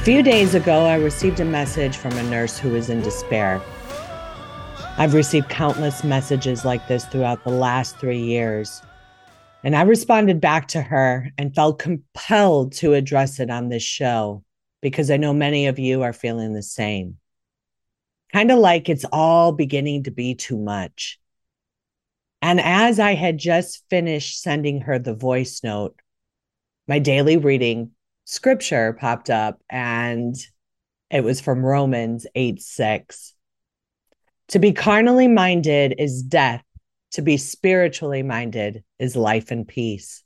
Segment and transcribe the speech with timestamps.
[0.00, 3.60] A few days ago, I received a message from a nurse who was in despair.
[4.96, 8.80] I've received countless messages like this throughout the last three years.
[9.62, 14.42] And I responded back to her and felt compelled to address it on this show
[14.80, 17.18] because I know many of you are feeling the same.
[18.32, 21.20] Kind of like it's all beginning to be too much.
[22.40, 25.94] And as I had just finished sending her the voice note,
[26.88, 27.90] my daily reading
[28.30, 30.36] scripture popped up and
[31.10, 33.34] it was from Romans 8 6.
[34.48, 36.62] To be carnally minded is death,
[37.12, 40.22] to be spiritually minded is life and peace.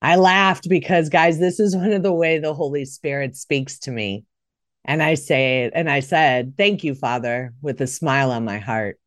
[0.00, 3.92] I laughed because, guys, this is one of the way the Holy Spirit speaks to
[3.92, 4.24] me.
[4.84, 8.98] And I say, and I said, Thank you, Father, with a smile on my heart.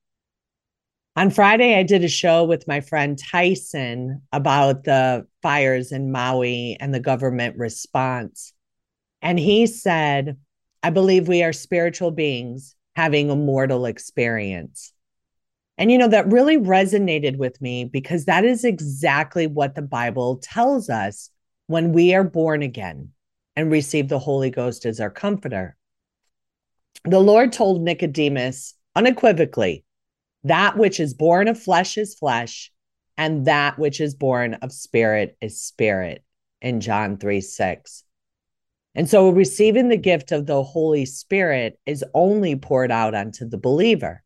[1.17, 6.75] On Friday, I did a show with my friend Tyson about the fires in Maui
[6.81, 8.51] and the government response.
[9.21, 10.37] And he said,
[10.83, 14.91] I believe we are spiritual beings having a mortal experience.
[15.77, 20.37] And, you know, that really resonated with me because that is exactly what the Bible
[20.43, 21.29] tells us
[21.67, 23.11] when we are born again
[23.55, 25.77] and receive the Holy Ghost as our comforter.
[27.05, 29.84] The Lord told Nicodemus unequivocally,
[30.45, 32.71] that which is born of flesh is flesh,
[33.17, 36.23] and that which is born of spirit is spirit
[36.61, 38.03] in John 3 6.
[38.93, 43.57] And so receiving the gift of the Holy Spirit is only poured out onto the
[43.57, 44.23] believer.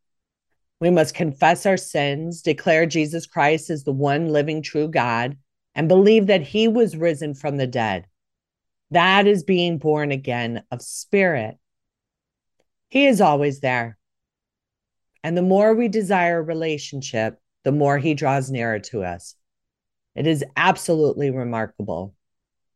[0.81, 5.37] We must confess our sins, declare Jesus Christ as the one living true God,
[5.73, 8.07] and believe that he was risen from the dead.
[8.91, 11.57] That is being born again of spirit.
[12.89, 13.98] He is always there.
[15.23, 19.35] And the more we desire relationship, the more he draws nearer to us.
[20.15, 22.13] It is absolutely remarkable.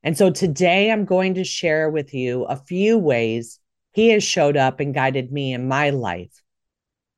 [0.04, 3.60] And so today I'm going to share with you a few ways
[3.94, 6.42] he has showed up and guided me in my life.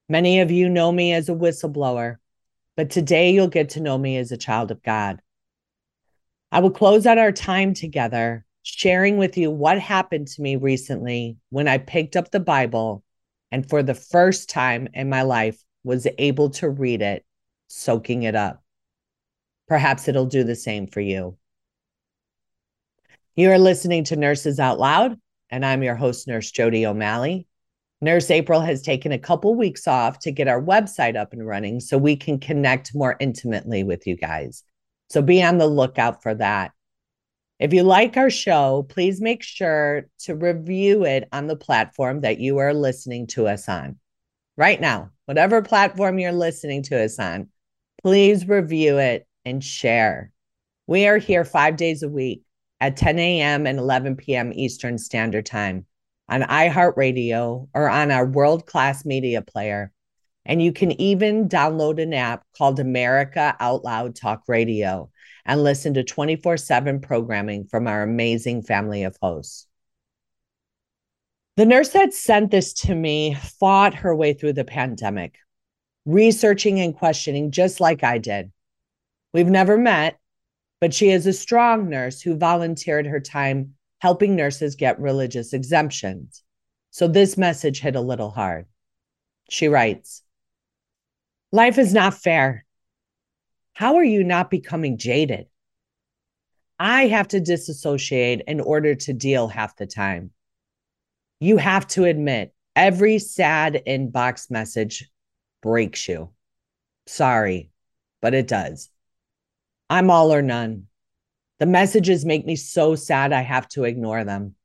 [0.07, 2.17] Many of you know me as a whistleblower,
[2.77, 5.19] but today you'll get to know me as a child of God.
[6.51, 11.37] I will close out our time together sharing with you what happened to me recently
[11.49, 13.03] when I picked up the Bible
[13.51, 17.25] and for the first time in my life was able to read it,
[17.67, 18.63] soaking it up.
[19.67, 21.37] Perhaps it'll do the same for you.
[23.35, 25.19] You are listening to Nurses Out Loud,
[25.49, 27.47] and I'm your host, Nurse Jodi O'Malley.
[28.01, 31.79] Nurse April has taken a couple weeks off to get our website up and running
[31.79, 34.63] so we can connect more intimately with you guys.
[35.09, 36.71] So be on the lookout for that.
[37.59, 42.39] If you like our show, please make sure to review it on the platform that
[42.39, 43.97] you are listening to us on.
[44.57, 47.47] Right now, whatever platform you're listening to us on,
[48.01, 50.31] please review it and share.
[50.85, 52.43] We are here five days a week
[52.81, 53.65] at 10 a.m.
[53.65, 54.51] and 11 p.m.
[54.53, 55.85] Eastern Standard Time
[56.27, 59.91] on iHeartRadio or on our world class media player.
[60.45, 65.09] And you can even download an app called America Out Loud Talk Radio
[65.45, 69.67] and listen to 24 7 programming from our amazing family of hosts.
[71.57, 75.37] The nurse that sent this to me fought her way through the pandemic,
[76.05, 78.51] researching and questioning just like I did.
[79.33, 80.19] We've never met,
[80.81, 86.43] but she is a strong nurse who volunteered her time helping nurses get religious exemptions.
[86.91, 88.65] So this message hit a little hard.
[89.49, 90.23] She writes
[91.51, 92.64] Life is not fair.
[93.75, 95.47] How are you not becoming jaded?
[96.79, 100.31] I have to disassociate in order to deal half the time.
[101.41, 105.11] You have to admit, every sad inbox message
[105.61, 106.29] breaks you.
[107.05, 107.69] Sorry,
[108.21, 108.89] but it does.
[109.89, 110.87] I'm all or none.
[111.59, 114.55] The messages make me so sad, I have to ignore them.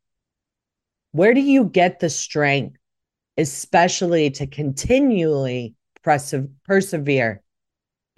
[1.10, 2.76] Where do you get the strength,
[3.36, 5.74] especially to continually
[6.04, 7.42] persevere?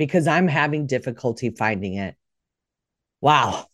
[0.06, 2.16] Because I'm having difficulty finding it.
[3.20, 3.66] Wow.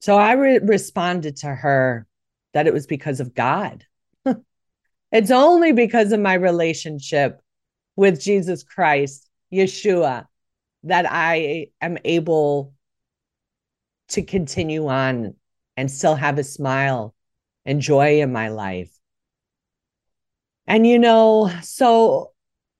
[0.00, 2.06] So I re- responded to her
[2.52, 3.84] that it was because of God.
[5.12, 7.40] it's only because of my relationship
[7.96, 10.26] with Jesus Christ, Yeshua,
[10.82, 12.74] that I am able
[14.08, 15.34] to continue on
[15.78, 17.14] and still have a smile
[17.64, 18.90] and joy in my life.
[20.66, 22.32] And you know, so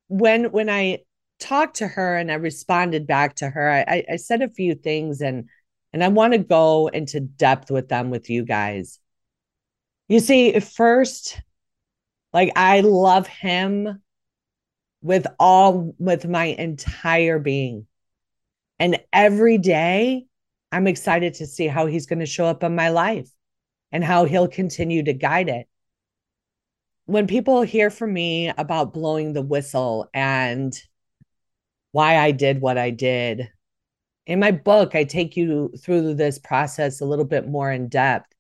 [0.08, 1.00] when when I
[1.44, 5.20] talked to her and I responded back to her, I, I said a few things
[5.20, 5.48] and
[5.92, 8.98] and I want to go into depth with them with you guys.
[10.08, 11.40] You see, first,
[12.32, 14.02] like I love him
[15.02, 17.86] with all with my entire being.
[18.80, 20.26] And every day
[20.72, 23.30] I'm excited to see how he's going to show up in my life
[23.92, 25.68] and how he'll continue to guide it.
[27.06, 30.74] When people hear from me about blowing the whistle and
[31.94, 33.48] why I did what I did,
[34.26, 38.32] in my book, I take you through this process a little bit more in depth.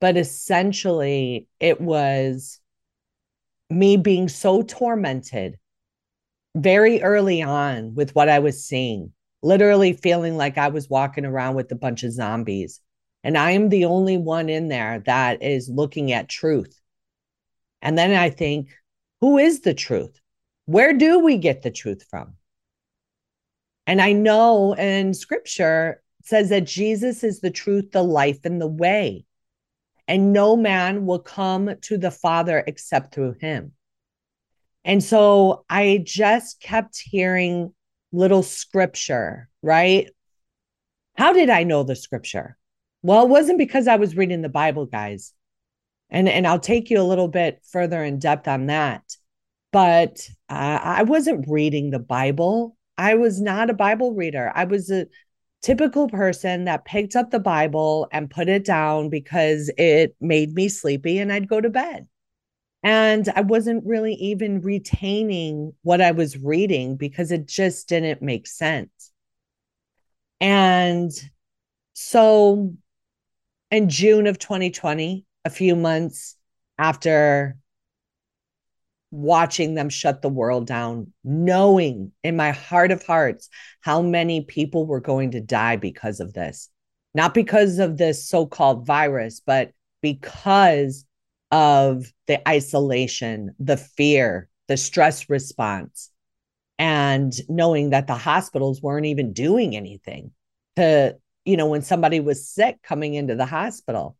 [0.00, 2.58] But essentially, it was
[3.70, 5.58] me being so tormented
[6.56, 9.12] very early on with what I was seeing
[9.42, 12.80] literally feeling like I was walking around with a bunch of zombies.
[13.24, 16.80] And I am the only one in there that is looking at truth.
[17.80, 18.70] And then I think,
[19.20, 20.20] who is the truth?
[20.66, 22.34] Where do we get the truth from?
[23.86, 28.68] And I know in scripture says that Jesus is the truth, the life, and the
[28.68, 29.26] way.
[30.06, 33.72] And no man will come to the Father except through him.
[34.84, 37.72] And so I just kept hearing
[38.12, 40.10] little scripture, right?
[41.16, 42.56] How did I know the scripture?
[43.02, 45.32] Well, it wasn't because I was reading the Bible, guys.
[46.10, 49.02] And, and I'll take you a little bit further in depth on that.
[49.72, 52.76] But uh, I wasn't reading the Bible.
[53.02, 54.52] I was not a Bible reader.
[54.54, 55.08] I was a
[55.60, 60.68] typical person that picked up the Bible and put it down because it made me
[60.68, 62.06] sleepy and I'd go to bed.
[62.84, 68.46] And I wasn't really even retaining what I was reading because it just didn't make
[68.46, 69.10] sense.
[70.40, 71.10] And
[71.94, 72.72] so
[73.72, 76.36] in June of 2020, a few months
[76.78, 77.56] after
[79.12, 83.48] watching them shut the world down, knowing in my heart of hearts
[83.82, 86.70] how many people were going to die because of this.
[87.14, 91.04] Not because of this so called virus, but because
[91.50, 96.10] of the isolation, the fear, the stress response,
[96.78, 100.30] and knowing that the hospitals weren't even doing anything
[100.76, 104.16] to, you know, when somebody was sick coming into the hospital.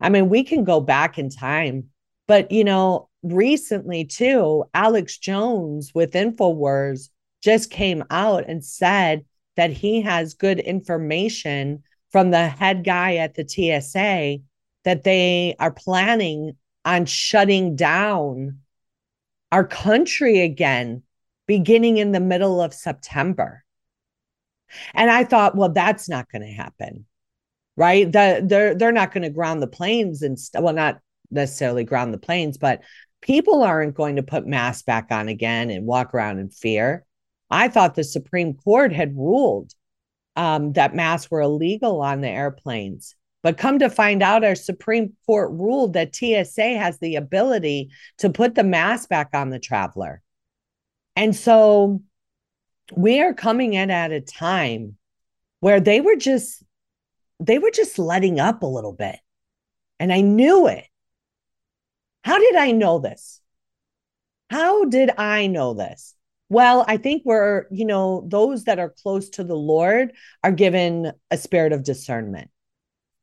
[0.00, 1.90] I mean, we can go back in time,
[2.26, 7.08] but, you know, recently too, Alex Jones with InfoWars
[7.42, 9.24] just came out and said
[9.56, 14.38] that he has good information from the head guy at the TSA
[14.84, 18.58] that they are planning on shutting down
[19.50, 21.02] our country again
[21.46, 23.64] beginning in the middle of September.
[24.94, 27.06] And I thought, well, that's not going to happen.
[27.76, 28.10] Right?
[28.10, 32.12] The, they're they're not going to ground the planes and st- well, not necessarily ground
[32.12, 32.82] the planes, but
[33.22, 37.06] people aren't going to put masks back on again and walk around in fear.
[37.50, 39.72] I thought the Supreme Court had ruled
[40.36, 43.14] um, that masks were illegal on the airplanes.
[43.42, 48.30] But come to find out, our Supreme Court ruled that TSA has the ability to
[48.30, 50.22] put the mask back on the traveler.
[51.16, 52.02] And so
[52.96, 54.96] we are coming in at a time
[55.60, 56.62] where they were just
[57.40, 59.18] they were just letting up a little bit.
[59.98, 60.84] And I knew it.
[62.24, 63.40] How did I know this?
[64.50, 66.14] How did I know this?
[66.48, 70.12] Well, I think we're, you know, those that are close to the Lord
[70.44, 72.50] are given a spirit of discernment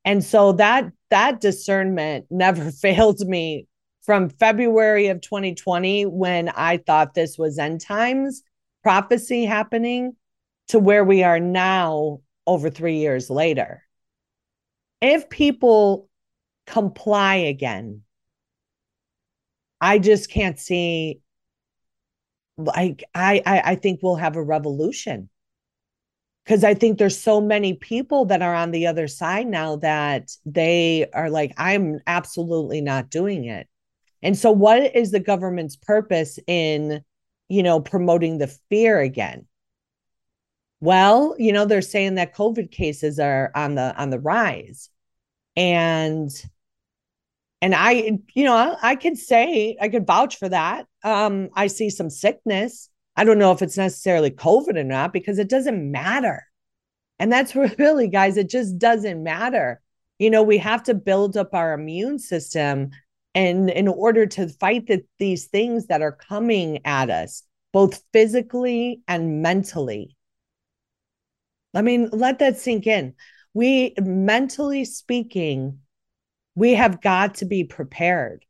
[0.05, 3.67] and so that that discernment never failed me
[4.01, 8.43] from February of 2020 when I thought this was end times
[8.81, 10.15] prophecy happening
[10.69, 13.83] to where we are now over 3 years later.
[15.01, 16.09] If people
[16.65, 18.01] comply again,
[19.81, 21.21] I just can't see
[22.57, 25.29] like I I, I think we'll have a revolution
[26.49, 30.31] because I think there's so many people that are on the other side now that
[30.47, 33.67] they are like, I'm absolutely not doing it.
[34.23, 37.03] And so, what is the government's purpose in,
[37.49, 39.45] you know, promoting the fear again?
[40.81, 44.89] Well, you know, they're saying that COVID cases are on the on the rise,
[45.55, 46.31] and
[47.61, 50.85] and I, you know, I, could say I could vouch for that.
[51.03, 52.89] Um, I see some sickness
[53.19, 56.47] I don't know if it's necessarily COVID or not because it doesn't matter.
[57.19, 59.81] And that's really, guys, it just doesn't matter.
[60.19, 62.91] You know, we have to build up our immune system
[63.35, 69.01] and in order to fight the, these things that are coming at us, both physically
[69.05, 70.15] and mentally.
[71.75, 73.15] I mean, let that sink in.
[73.53, 75.79] We, mentally speaking,
[76.59, 78.43] we have got to be prepared.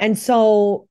[0.00, 0.88] And so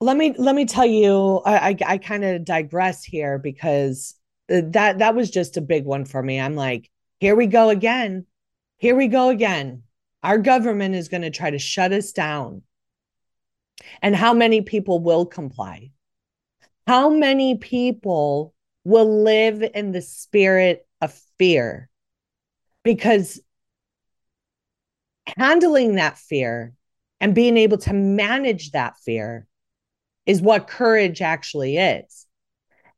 [0.00, 4.16] let me let me tell you i i, I kind of digress here because
[4.48, 6.40] that that was just a big one for me.
[6.40, 6.90] I'm like
[7.20, 8.26] here we go again.
[8.78, 9.84] Here we go again.
[10.24, 12.62] Our government is going to try to shut us down.
[14.02, 15.92] And how many people will comply?
[16.88, 21.88] How many people will live in the spirit of fear?
[22.82, 23.40] Because
[25.36, 26.74] handling that fear
[27.20, 29.46] and being able to manage that fear
[30.26, 32.26] is what courage actually is.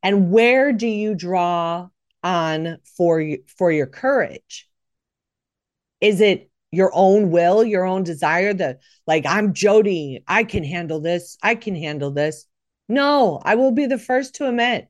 [0.02, 1.88] And where do you draw
[2.22, 4.68] on for you, for your courage?
[6.00, 11.00] Is it your own will, your own desire that like I'm Jodi, I can handle
[11.00, 12.46] this, I can handle this.
[12.88, 14.88] No, I will be the first to admit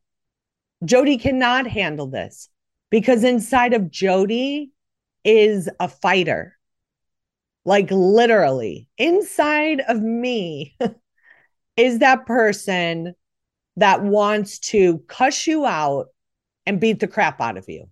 [0.84, 2.48] Jodi cannot handle this
[2.90, 4.70] because inside of Jodi
[5.24, 6.56] is a fighter.
[7.64, 10.76] Like literally, inside of me
[11.76, 13.14] is that person
[13.76, 16.06] that wants to cuss you out
[16.66, 17.88] and beat the crap out of you.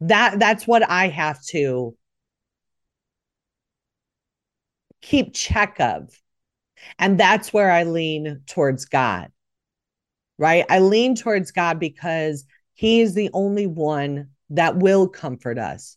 [0.00, 1.96] That that's what I have to
[5.00, 6.10] keep check of.
[6.98, 9.30] And that's where I lean towards God.
[10.38, 10.64] Right?
[10.68, 15.96] I lean towards God because he is the only one that will comfort us.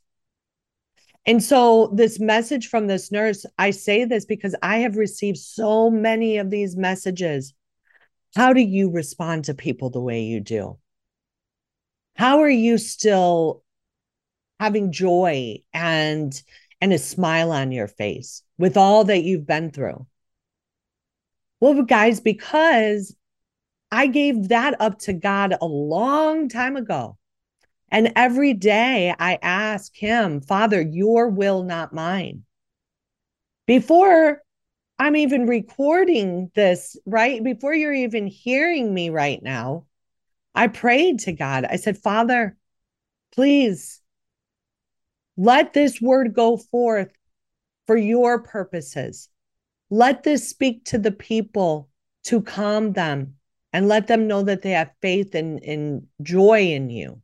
[1.25, 5.89] And so, this message from this nurse, I say this because I have received so
[5.89, 7.53] many of these messages.
[8.35, 10.77] How do you respond to people the way you do?
[12.15, 13.63] How are you still
[14.59, 16.41] having joy and
[16.79, 20.05] and a smile on your face with all that you've been through?
[21.59, 23.15] Well, guys, because
[23.91, 27.17] I gave that up to God a long time ago.
[27.95, 32.43] And every day I ask him, Father, your will, not mine.
[33.67, 34.41] Before
[34.99, 37.41] I'm even recording this, right?
[37.41, 39.85] Before you're even hearing me right now,
[40.53, 41.63] I prayed to God.
[41.63, 42.57] I said, Father,
[43.33, 44.01] please
[45.37, 47.13] let this word go forth
[47.87, 49.29] for your purposes.
[49.89, 51.87] Let this speak to the people
[52.25, 53.35] to calm them
[53.71, 57.21] and let them know that they have faith and, and joy in you.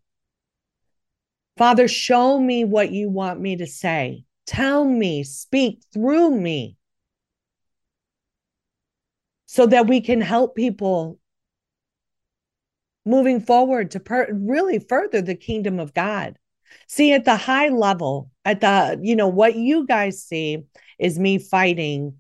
[1.58, 4.26] Father, show me what you want me to say.
[4.46, 6.78] Tell me, speak through me
[9.46, 11.20] so that we can help people
[13.06, 16.38] moving forward to per- really further the kingdom of God.
[16.88, 20.64] See, at the high level, at the, you know, what you guys see
[21.00, 22.16] is me fighting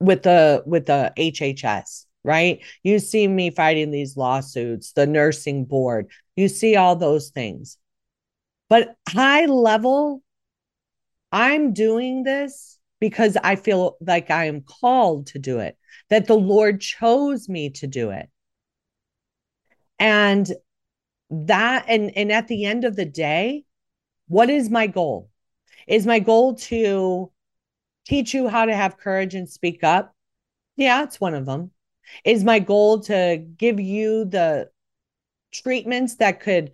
[0.00, 2.60] with the with the HHS, right?
[2.82, 6.08] You see me fighting these lawsuits, the nursing board.
[6.34, 7.78] You see all those things.
[8.68, 10.22] But high level,
[11.32, 15.76] I'm doing this because I feel like I am called to do it,
[16.08, 18.28] that the Lord chose me to do it.
[19.98, 20.50] And
[21.30, 23.64] that, and, and at the end of the day,
[24.28, 25.30] what is my goal?
[25.86, 27.30] Is my goal to
[28.06, 30.14] teach you how to have courage and speak up?
[30.76, 31.70] Yeah, it's one of them.
[32.24, 34.70] Is my goal to give you the
[35.52, 36.72] treatments that could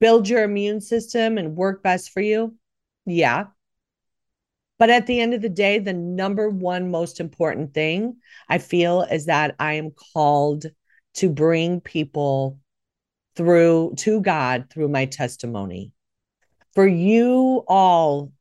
[0.00, 2.56] build your immune system and work best for you?
[3.06, 3.46] Yeah.
[4.78, 8.16] But at the end of the day, the number one most important thing
[8.48, 10.64] I feel is that I am called
[11.16, 12.58] to bring people
[13.36, 15.92] through to God through my testimony.
[16.74, 18.32] For you all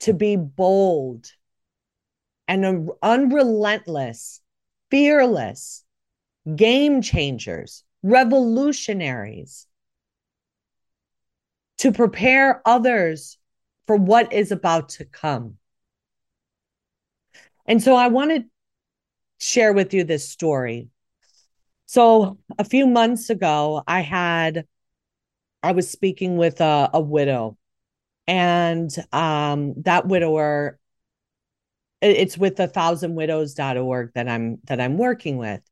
[0.00, 1.30] to be bold
[2.48, 4.40] and unrelentless,
[4.90, 5.84] fearless,
[6.56, 9.67] game changers, revolutionaries
[11.78, 13.38] to prepare others
[13.86, 15.56] for what is about to come.
[17.66, 18.44] And so I want to
[19.40, 20.88] share with you this story.
[21.86, 24.66] So a few months ago, I had,
[25.62, 27.56] I was speaking with a, a widow,
[28.26, 30.78] and um, that widower,
[32.02, 35.62] it's with a thousandwidows.org that I'm that I'm working with.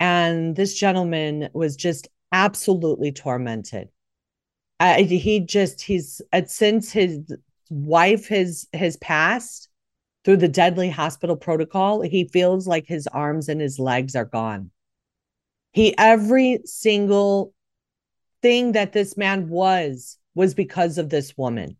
[0.00, 3.90] And this gentleman was just absolutely tormented
[4.80, 7.20] he just he's uh, since his
[7.70, 9.68] wife has has passed
[10.24, 14.70] through the deadly hospital protocol he feels like his arms and his legs are gone
[15.72, 17.52] he every single
[18.42, 21.76] thing that this man was was because of this woman.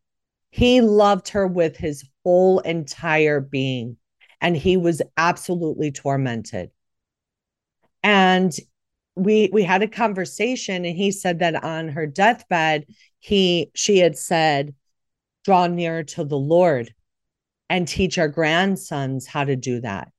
[0.50, 3.96] He loved her with his whole entire being,
[4.40, 6.70] and he was absolutely tormented.
[8.02, 8.52] And
[9.18, 12.86] we we had a conversation and he said that on her deathbed
[13.18, 14.74] he she had said
[15.44, 16.94] draw near to the lord
[17.68, 20.10] and teach our grandsons how to do that.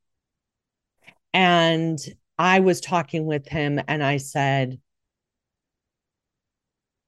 [1.33, 1.97] And
[2.37, 4.79] i was talking with him and i said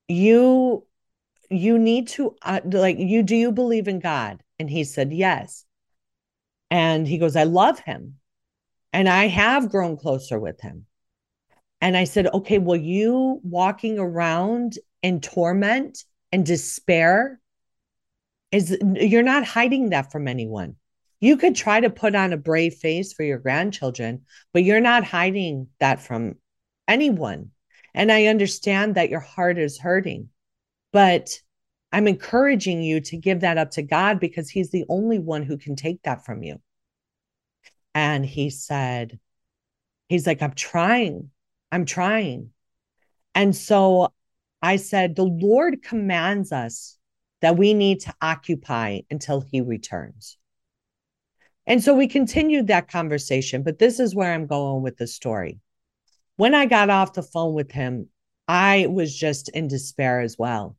[0.07, 0.85] you
[1.49, 4.41] you need to uh, like you do you believe in god?
[4.59, 5.65] And he said yes.
[6.69, 8.15] And he goes i love him
[8.93, 10.85] and i have grown closer with him
[11.81, 17.39] and I said, okay, well, you walking around in torment and despair
[18.51, 20.75] is you're not hiding that from anyone.
[21.19, 25.03] You could try to put on a brave face for your grandchildren, but you're not
[25.03, 26.35] hiding that from
[26.87, 27.51] anyone.
[27.93, 30.29] And I understand that your heart is hurting,
[30.93, 31.29] but
[31.91, 35.57] I'm encouraging you to give that up to God because He's the only one who
[35.57, 36.61] can take that from you.
[37.93, 39.19] And he said,
[40.07, 41.31] He's like, I'm trying.
[41.71, 42.49] I'm trying.
[43.33, 44.11] And so
[44.61, 46.97] I said, the Lord commands us
[47.41, 50.37] that we need to occupy until he returns.
[51.65, 55.59] And so we continued that conversation, but this is where I'm going with the story.
[56.35, 58.09] When I got off the phone with him,
[58.47, 60.75] I was just in despair as well.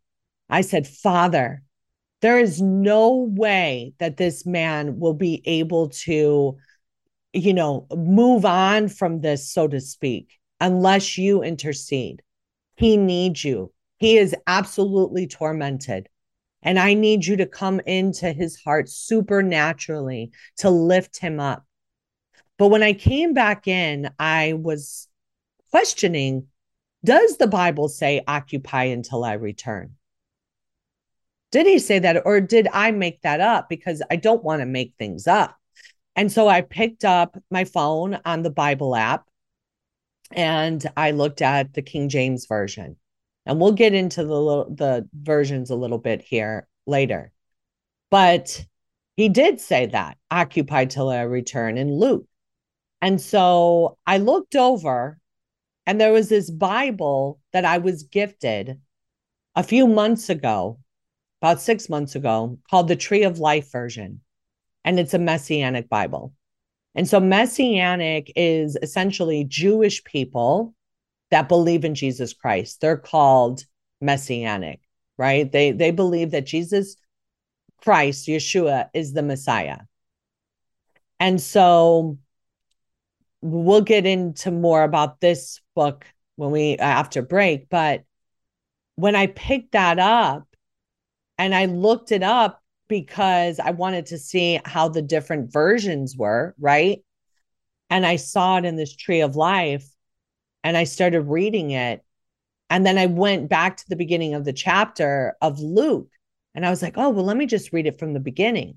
[0.51, 1.63] I said, Father,
[2.21, 6.59] there is no way that this man will be able to,
[7.33, 12.23] you know, move on from this, so to speak unless you intercede.
[12.77, 13.73] He needs you.
[13.99, 16.09] He is absolutely tormented.
[16.63, 21.67] And I need you to come into his heart supernaturally to lift him up.
[22.59, 25.09] But when I came back in, I was
[25.73, 26.47] questioning
[27.05, 29.97] Does the Bible say, occupy until I return?
[31.51, 33.69] Did he say that, or did I make that up?
[33.69, 35.57] Because I don't want to make things up.
[36.15, 39.27] And so I picked up my phone on the Bible app
[40.35, 42.97] and I looked at the King James version.
[43.45, 47.33] And we'll get into the the versions a little bit here later.
[48.09, 48.65] But
[49.17, 52.27] he did say that occupy till I return in Luke.
[53.01, 55.19] And so I looked over
[55.87, 58.81] and there was this Bible that I was gifted
[59.57, 60.79] a few months ago,
[61.41, 64.21] about 6 months ago, called the Tree of Life version.
[64.85, 66.33] And it's a messianic Bible.
[66.95, 70.75] And so messianic is essentially Jewish people
[71.31, 72.81] that believe in Jesus Christ.
[72.81, 73.65] They're called
[74.01, 74.81] messianic,
[75.17, 75.51] right?
[75.51, 76.97] They they believe that Jesus
[77.83, 79.79] Christ, Yeshua is the Messiah.
[81.19, 82.19] And so
[83.41, 88.05] we'll get into more about this book when we after break, but
[88.97, 90.47] when I picked that up
[91.39, 92.62] and I looked it up
[92.93, 97.03] because I wanted to see how the different versions were, right?
[97.89, 99.89] And I saw it in this tree of life
[100.63, 102.05] and I started reading it.
[102.69, 106.11] And then I went back to the beginning of the chapter of Luke
[106.55, 108.75] and I was like, oh, well, let me just read it from the beginning.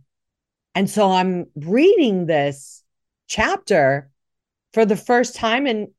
[0.76, 2.84] And so I'm reading this
[3.28, 4.10] chapter
[4.72, 5.68] for the first time.
[5.68, 5.90] And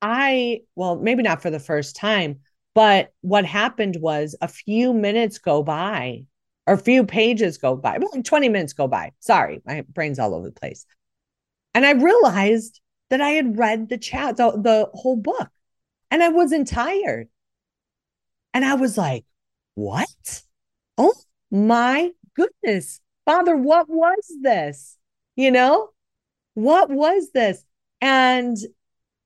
[0.00, 2.38] I, well, maybe not for the first time,
[2.74, 6.24] but what happened was a few minutes go by
[6.68, 9.12] or a few pages go by, like 20 minutes go by.
[9.20, 10.84] Sorry, my brain's all over the place.
[11.74, 15.48] And I realized that I had read the chat, the, the whole book,
[16.10, 17.28] and I wasn't tired.
[18.52, 19.24] And I was like,
[19.76, 20.42] what?
[20.98, 21.14] Oh
[21.50, 23.00] my goodness.
[23.24, 24.98] Father, what was this?
[25.36, 25.88] You know,
[26.52, 27.64] what was this?
[28.02, 28.58] And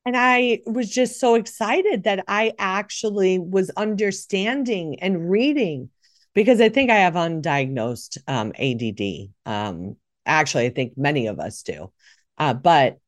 [0.06, 5.90] and I was just so excited that I actually was understanding and reading
[6.34, 9.30] because I think I have undiagnosed um, ADD.
[9.46, 11.92] Um, actually, I think many of us do.
[12.38, 12.98] Uh, but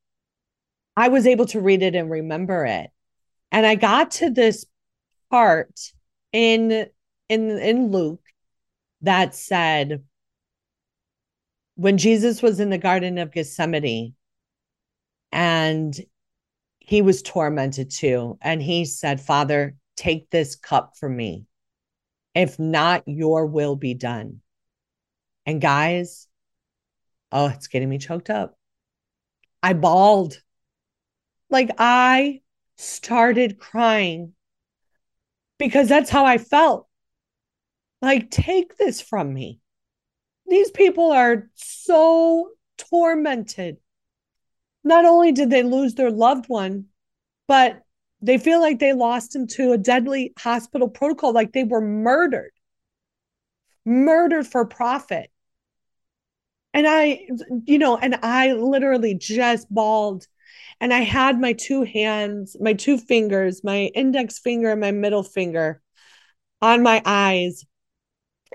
[0.97, 2.91] I was able to read it and remember it.
[3.51, 4.65] And I got to this
[5.31, 5.93] part
[6.33, 6.87] in
[7.29, 8.23] in in Luke
[9.03, 10.03] that said
[11.77, 14.15] when Jesus was in the garden of Gethsemane
[15.33, 15.99] and
[16.79, 21.45] he was tormented too and he said father take this cup from me
[22.35, 24.41] if not, your will be done.
[25.47, 26.27] And guys,
[27.33, 28.59] oh, it's getting me choked up.
[29.63, 30.41] I bawled.
[31.51, 32.41] Like I
[32.77, 34.33] started crying
[35.59, 36.89] because that's how I felt.
[38.03, 39.61] Like, take this from me.
[40.47, 43.79] These people are so tormented.
[44.83, 46.87] Not only did they lose their loved one,
[47.49, 47.81] but
[48.25, 52.53] they feel like they lost him to a deadly hospital protocol, like they were murdered,
[53.85, 55.31] murdered for profit.
[56.73, 57.29] And I,
[57.67, 60.27] you know, and I literally just bawled.
[60.81, 65.23] And I had my two hands, my two fingers, my index finger and my middle
[65.23, 65.83] finger
[66.63, 67.67] on my eyes.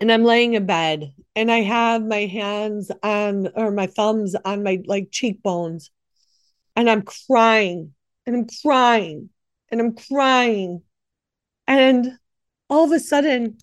[0.01, 4.63] And I'm laying in bed and I have my hands on, or my thumbs on
[4.63, 5.91] my like cheekbones.
[6.75, 7.93] And I'm crying
[8.25, 9.29] and I'm crying
[9.71, 10.81] and I'm crying.
[11.67, 12.17] And
[12.69, 13.57] all of a sudden,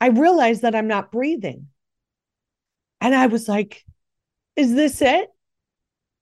[0.00, 1.68] I realized that I'm not breathing.
[3.00, 3.84] And I was like,
[4.56, 5.30] is this it?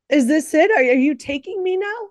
[0.09, 0.71] Is this it?
[0.71, 2.09] Are, are you taking me now?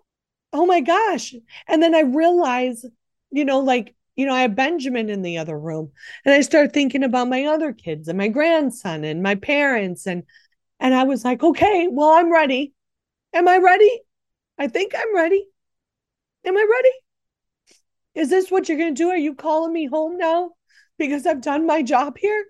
[0.51, 1.33] Oh my gosh.
[1.67, 2.85] And then I realized,
[3.31, 5.91] you know, like, you know, I have Benjamin in the other room.
[6.25, 10.05] And I start thinking about my other kids and my grandson and my parents.
[10.05, 10.23] And
[10.79, 12.73] and I was like, okay, well, I'm ready.
[13.33, 14.01] Am I ready?
[14.57, 15.47] I think I'm ready.
[16.45, 16.89] Am I ready?
[18.15, 19.09] Is this what you're going to do?
[19.09, 20.51] Are you calling me home now
[20.97, 22.45] because I've done my job here?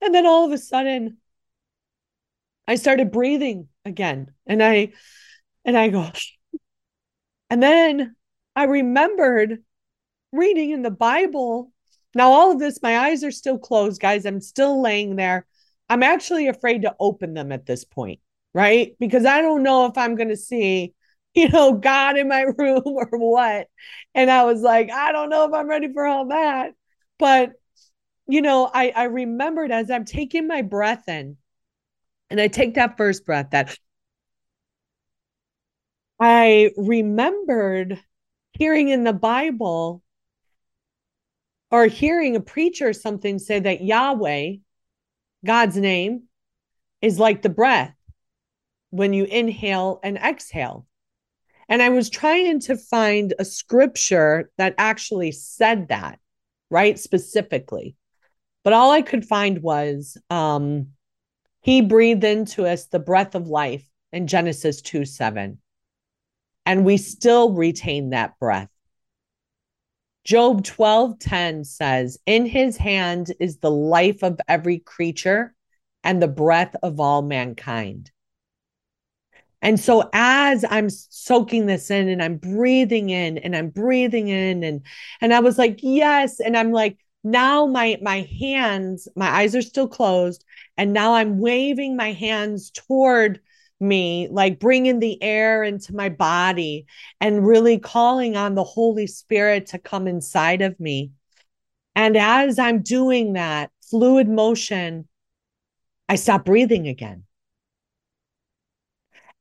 [0.00, 1.18] And then all of a sudden,
[2.66, 4.32] I started breathing again.
[4.46, 4.92] And I,
[5.64, 6.10] and I go,
[7.50, 8.16] and then
[8.56, 9.62] I remembered
[10.32, 11.72] reading in the Bible.
[12.14, 14.24] Now, all of this, my eyes are still closed, guys.
[14.24, 15.46] I'm still laying there.
[15.88, 18.20] I'm actually afraid to open them at this point,
[18.54, 18.96] right?
[18.98, 20.94] Because I don't know if I'm going to see
[21.34, 23.68] you know, God in my room or what.
[24.14, 26.72] And I was like, I don't know if I'm ready for all that.
[27.18, 27.52] But,
[28.26, 31.36] you know, I, I remembered as I'm taking my breath in,
[32.30, 33.76] and I take that first breath, that
[36.20, 38.00] I remembered
[38.52, 40.02] hearing in the Bible
[41.70, 44.54] or hearing a preacher something say that Yahweh,
[45.44, 46.24] God's name,
[47.00, 47.94] is like the breath
[48.90, 50.86] when you inhale and exhale.
[51.70, 56.18] And I was trying to find a scripture that actually said that,
[56.68, 56.98] right?
[56.98, 57.94] Specifically.
[58.64, 60.88] But all I could find was um,
[61.60, 65.58] he breathed into us the breath of life in Genesis 2 7.
[66.66, 68.68] And we still retain that breath.
[70.24, 75.54] Job 12 10 says, In his hand is the life of every creature
[76.02, 78.10] and the breath of all mankind.
[79.62, 84.64] And so as I'm soaking this in and I'm breathing in and I'm breathing in
[84.64, 84.82] and
[85.20, 86.40] and I was like, yes.
[86.40, 90.44] And I'm like, now my my hands, my eyes are still closed.
[90.76, 93.40] And now I'm waving my hands toward
[93.80, 96.86] me, like bringing the air into my body
[97.20, 101.12] and really calling on the Holy Spirit to come inside of me.
[101.94, 105.08] And as I'm doing that fluid motion,
[106.08, 107.24] I stop breathing again.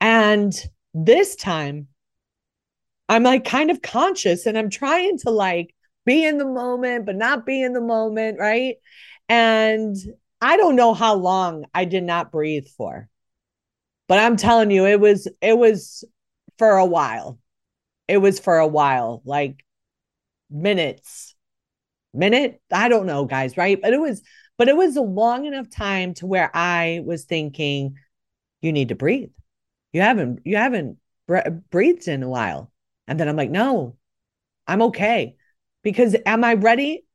[0.01, 0.53] And
[0.93, 1.87] this time,
[3.07, 5.73] I'm like kind of conscious and I'm trying to like
[6.05, 8.39] be in the moment, but not be in the moment.
[8.39, 8.75] Right.
[9.27, 9.95] And
[10.41, 13.09] I don't know how long I did not breathe for,
[14.07, 16.03] but I'm telling you, it was, it was
[16.57, 17.39] for a while.
[18.07, 19.63] It was for a while, like
[20.49, 21.35] minutes,
[22.13, 22.61] minute.
[22.71, 23.57] I don't know, guys.
[23.57, 23.79] Right.
[23.81, 24.21] But it was,
[24.57, 27.95] but it was a long enough time to where I was thinking,
[28.61, 29.29] you need to breathe
[29.93, 30.97] you haven't you haven't
[31.69, 32.71] breathed in a while.
[33.07, 33.95] And then i'm like no
[34.67, 35.35] i'm okay.
[35.83, 37.05] Because am i ready?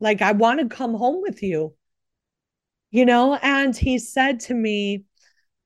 [0.00, 1.74] Like i want to come home with you.
[2.90, 5.04] You know and he said to me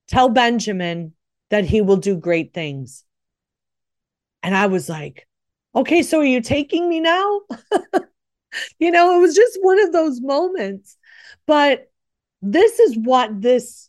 [0.08, 1.14] tell benjamin
[1.50, 3.04] that he will do great things.
[4.42, 5.26] And i was like
[5.74, 7.40] okay so are you taking me now?
[8.78, 10.96] You know it was just one of those moments.
[11.46, 11.90] But
[12.42, 13.88] this is what this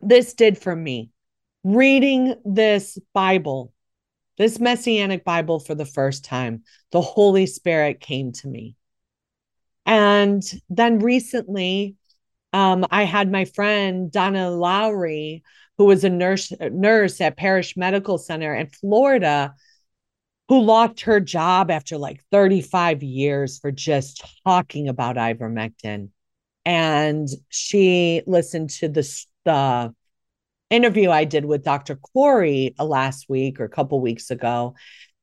[0.00, 1.11] this did for me
[1.64, 3.72] reading this Bible,
[4.38, 8.76] this Messianic Bible for the first time, the Holy Spirit came to me.
[9.86, 11.96] And then recently,
[12.52, 15.42] um, I had my friend Donna Lowry,
[15.78, 19.54] who was a nurse nurse at Parrish Medical Center in Florida,
[20.48, 26.10] who lost her job after like 35 years for just talking about ivermectin.
[26.64, 29.94] And she listened to the, the
[30.72, 31.96] interview I did with Dr.
[31.96, 34.74] Kory uh, last week or a couple weeks ago.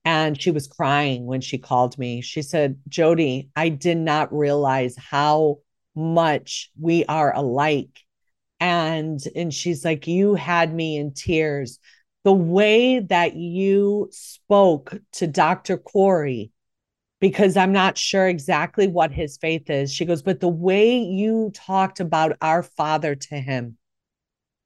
[0.06, 2.22] And she was crying when she called me.
[2.22, 5.58] She said, Jodi, I did not realize how
[5.96, 8.00] much we are alike.
[8.60, 11.80] And and she's like, you had me in tears.
[12.24, 15.78] The way that you spoke to Dr.
[15.78, 16.52] Kory,
[17.20, 19.94] because I'm not sure exactly what his faith is.
[19.94, 23.78] She goes, but the way you talked about our father to him,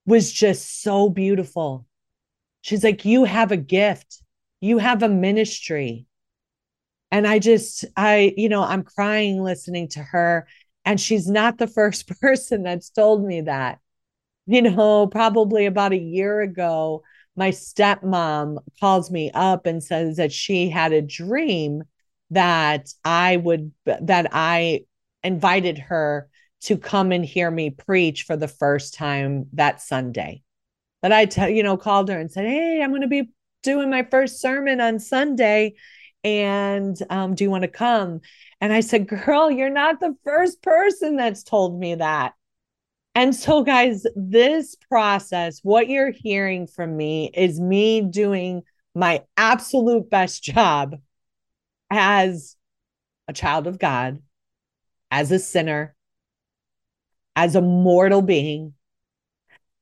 [0.05, 1.85] was just so beautiful.
[2.61, 4.21] She's like, You have a gift.
[4.61, 6.05] You have a ministry.
[7.11, 10.47] And I just, I, you know, I'm crying listening to her.
[10.85, 13.79] And she's not the first person that's told me that.
[14.45, 17.03] You know, probably about a year ago,
[17.35, 21.83] my stepmom calls me up and says that she had a dream
[22.29, 24.81] that I would, that I
[25.23, 26.29] invited her
[26.63, 30.43] to come and hear me preach for the first time that Sunday.
[31.01, 33.29] That I, tell you know, called her and said, Hey, I'm going to be
[33.61, 35.75] doing my first sermon on Sunday.
[36.23, 38.21] And um, do you want to come?
[38.61, 42.33] And I said, Girl, you're not the first person that's told me that.
[43.15, 48.63] And so, guys, this process, what you're hearing from me is me doing
[48.95, 50.95] my absolute best job
[51.89, 52.55] as
[53.27, 54.19] a child of God,
[55.11, 55.95] as a sinner,
[57.35, 58.73] as a mortal being,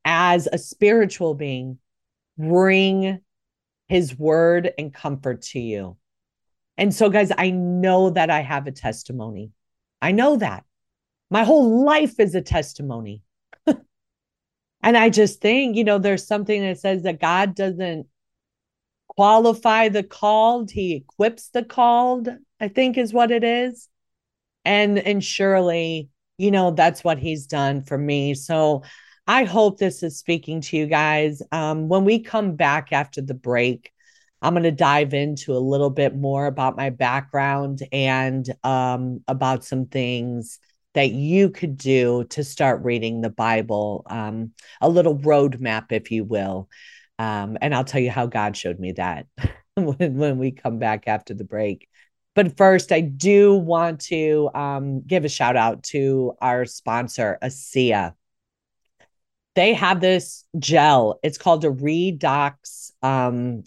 [0.06, 1.78] as a spiritual being,
[2.38, 3.20] bring
[3.88, 5.98] his word and comfort to you.
[6.78, 9.52] And so, guys, I know that I have a testimony.
[10.02, 10.64] I know that.
[11.30, 13.22] My whole life is a testimony.
[13.68, 18.08] and I just think, you know, there's something that says that God doesn't
[19.16, 23.90] qualify the called, he equips the called, I think is what it is.
[24.64, 26.11] And and surely
[26.42, 28.34] you know, that's what he's done for me.
[28.34, 28.82] So
[29.28, 31.44] I hope this is speaking to you guys.
[31.52, 33.92] Um, when we come back after the break,
[34.42, 39.64] I'm going to dive into a little bit more about my background and um, about
[39.64, 40.58] some things
[40.96, 46.24] that you could do to start reading the Bible, um, a little roadmap, if you
[46.24, 46.70] will.
[47.20, 49.28] Um, and I'll tell you how God showed me that
[49.76, 51.88] when, when we come back after the break.
[52.34, 58.14] But first, I do want to um, give a shout out to our sponsor, ASEA.
[59.56, 61.20] They have this gel.
[61.24, 63.64] It's called a Redox um,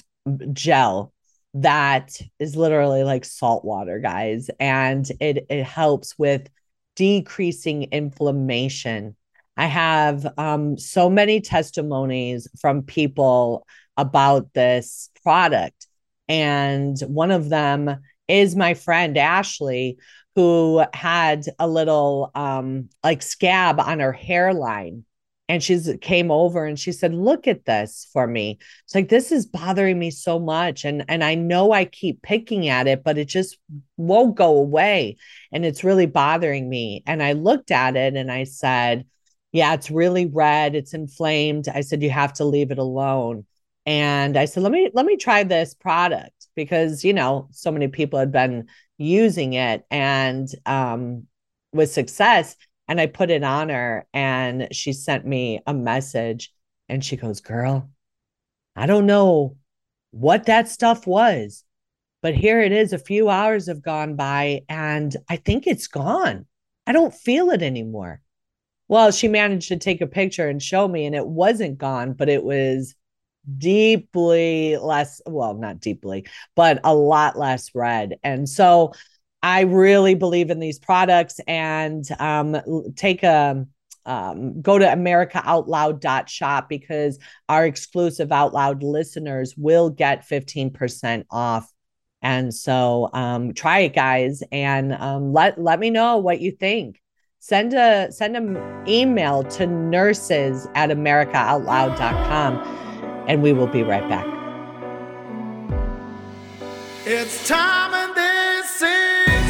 [0.53, 1.13] gel
[1.55, 6.49] that is literally like salt water, guys, and it it helps with
[6.97, 9.17] decreasing inflammation.
[9.57, 15.87] I have um, so many testimonies from people about this product,
[16.29, 19.99] and one of them is my friend Ashley,
[20.35, 25.05] who had a little um like scab on her hairline.
[25.47, 28.59] And she's came over and she said, Look at this for me.
[28.85, 30.85] It's like this is bothering me so much.
[30.87, 33.59] And and I know I keep picking at it, but it just
[33.99, 35.19] won't go away.
[35.53, 37.03] And it's really bothering me.
[37.07, 39.07] And I looked at it and I said,
[39.53, 41.69] Yeah, it's really red, it's inflamed.
[41.69, 43.45] I said, You have to leave it alone.
[43.87, 47.89] And I said, Let me let me try this product because you know so many
[47.89, 48.67] people had been
[48.99, 51.27] using it and um
[51.73, 52.57] with success.
[52.87, 56.53] And i put it on her and she sent me a message
[56.89, 57.91] and she goes girl
[58.77, 59.57] i don't know
[60.11, 61.65] what that stuff was
[62.21, 66.47] but here it is a few hours have gone by and i think it's gone.
[66.87, 68.21] I don't feel it anymore.
[68.89, 72.29] Well she managed to take a picture and show me and it wasn't gone but
[72.29, 72.95] it was
[73.59, 78.19] deeply less, well, not deeply, but a lot less red.
[78.23, 78.93] And so
[79.43, 82.57] I really believe in these products and um,
[82.97, 83.67] take a
[84.07, 91.71] um, go to americaoutloud.shop because our exclusive out loud listeners will get 15% off.
[92.21, 97.01] And so um, try it guys and um, let let me know what you think.
[97.39, 102.84] Send a send an email to nurses at americaoutloud.com
[103.27, 104.27] and we will be right back.
[107.07, 109.45] It's time and this is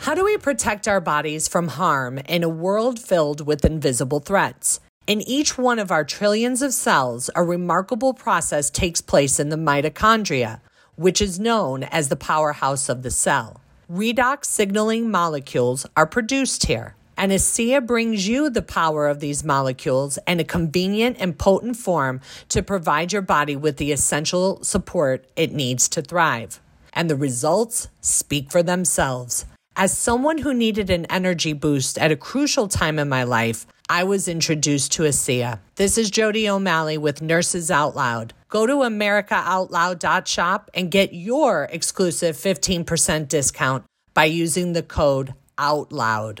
[0.00, 4.78] How do we protect our bodies from harm in a world filled with invisible threats?
[5.06, 9.56] In each one of our trillions of cells, a remarkable process takes place in the
[9.56, 10.60] mitochondria,
[10.96, 13.60] which is known as the powerhouse of the cell.
[13.88, 16.95] Redox signaling molecules are produced here.
[17.16, 22.20] And ASEA brings you the power of these molecules in a convenient and potent form
[22.50, 26.60] to provide your body with the essential support it needs to thrive.
[26.92, 29.46] And the results speak for themselves.
[29.78, 34.04] As someone who needed an energy boost at a crucial time in my life, I
[34.04, 35.60] was introduced to ASEA.
[35.76, 38.32] This is Jodi O'Malley with Nurses Out Loud.
[38.48, 46.40] Go to americaoutloud.shop and get your exclusive 15% discount by using the code OUTLOUD.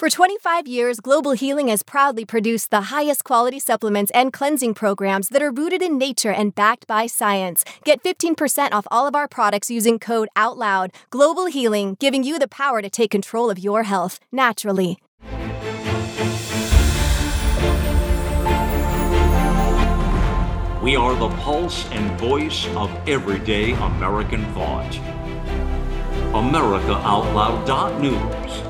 [0.00, 5.28] For 25 years, Global Healing has proudly produced the highest quality supplements and cleansing programs
[5.28, 7.66] that are rooted in nature and backed by science.
[7.84, 10.92] Get 15% off all of our products using code OUTLOUD.
[11.10, 15.02] Global Healing, giving you the power to take control of your health naturally.
[20.82, 24.92] We are the pulse and voice of everyday American thought.
[26.32, 28.69] AmericaOutloud.news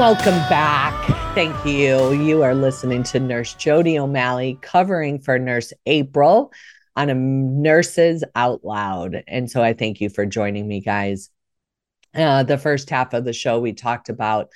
[0.00, 0.94] Welcome back.
[1.34, 2.12] Thank you.
[2.12, 6.54] You are listening to Nurse Jodi O'Malley covering for Nurse April
[6.96, 9.22] on a Nurses Out Loud.
[9.28, 11.28] And so I thank you for joining me, guys.
[12.14, 14.48] Uh, the first half of the show, we talked about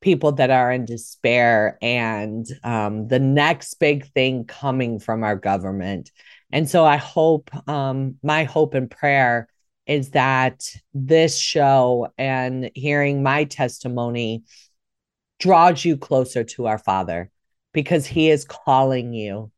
[0.00, 6.10] people that are in despair and um, the next big thing coming from our government.
[6.50, 9.48] And so I hope, um, my hope and prayer
[9.86, 14.42] is that this show and hearing my testimony
[15.38, 17.30] draws you closer to our Father
[17.72, 19.50] because He is calling you.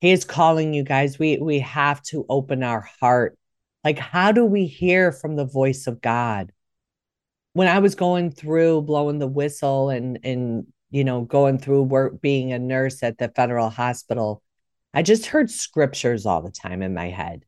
[0.00, 1.18] He is calling you guys.
[1.18, 3.38] We we have to open our heart.
[3.84, 6.52] Like, how do we hear from the voice of God?
[7.54, 12.20] When I was going through blowing the whistle and and you know going through work
[12.20, 14.42] being a nurse at the federal hospital,
[14.94, 17.44] I just heard scriptures all the time in my head.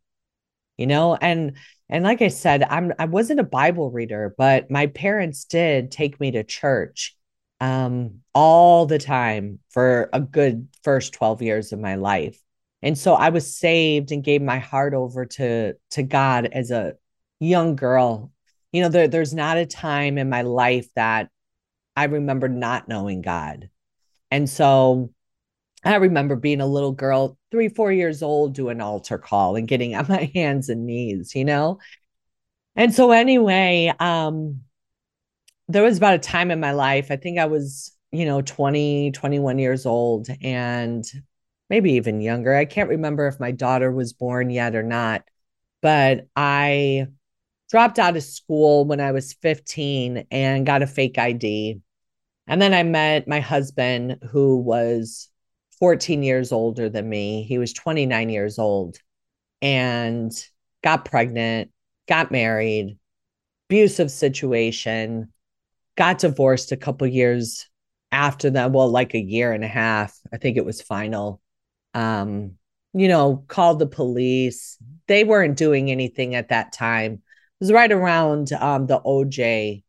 [0.77, 1.57] You know, and
[1.89, 6.19] and like I said, I'm I wasn't a Bible reader, but my parents did take
[6.21, 7.17] me to church
[7.61, 12.39] um, all the time for a good first 12 years of my life.
[12.83, 16.95] And so I was saved and gave my heart over to to God as a
[17.41, 18.31] young girl.
[18.73, 21.31] You know, there, there's not a time in my life that
[21.97, 23.71] I remember not knowing God.
[24.31, 25.11] And so
[25.85, 29.95] I remember being a little girl, three, four years old, doing altar call and getting
[29.95, 31.79] on my hands and knees, you know?
[32.77, 34.64] And so anyway, um,
[35.69, 39.13] there was about a time in my life, I think I was, you know, 20,
[39.13, 41.05] 21 years old and
[41.71, 42.55] maybe even younger.
[42.55, 45.25] I can't remember if my daughter was born yet or not,
[45.81, 47.07] but I
[47.71, 51.81] dropped out of school when I was 15 and got a fake ID.
[52.47, 55.29] And then I met my husband, who was
[55.79, 57.43] 14 years older than me.
[57.45, 58.99] He was 29 years old
[59.63, 60.31] and
[60.83, 61.71] got pregnant,
[62.07, 62.99] got married,
[63.69, 65.33] abusive situation
[65.97, 67.69] got divorced a couple years
[68.13, 71.41] after that well like a year and a half i think it was final.
[71.95, 72.53] Um
[72.93, 74.79] you know called the police.
[75.09, 77.15] They weren't doing anything at that time.
[77.15, 77.21] It
[77.61, 79.83] was right around um the oj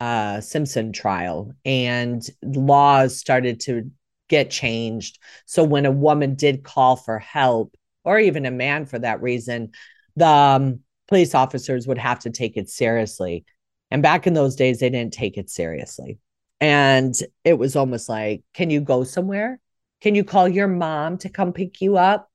[0.00, 3.90] uh simpson trial and laws started to
[4.28, 5.18] get changed.
[5.46, 9.72] So when a woman did call for help or even a man for that reason
[10.16, 13.44] the um, police officers would have to take it seriously
[13.92, 16.18] and back in those days, they didn't take it seriously.
[16.62, 19.60] And it was almost like, can you go somewhere?
[20.00, 22.30] Can you call your mom to come pick you up?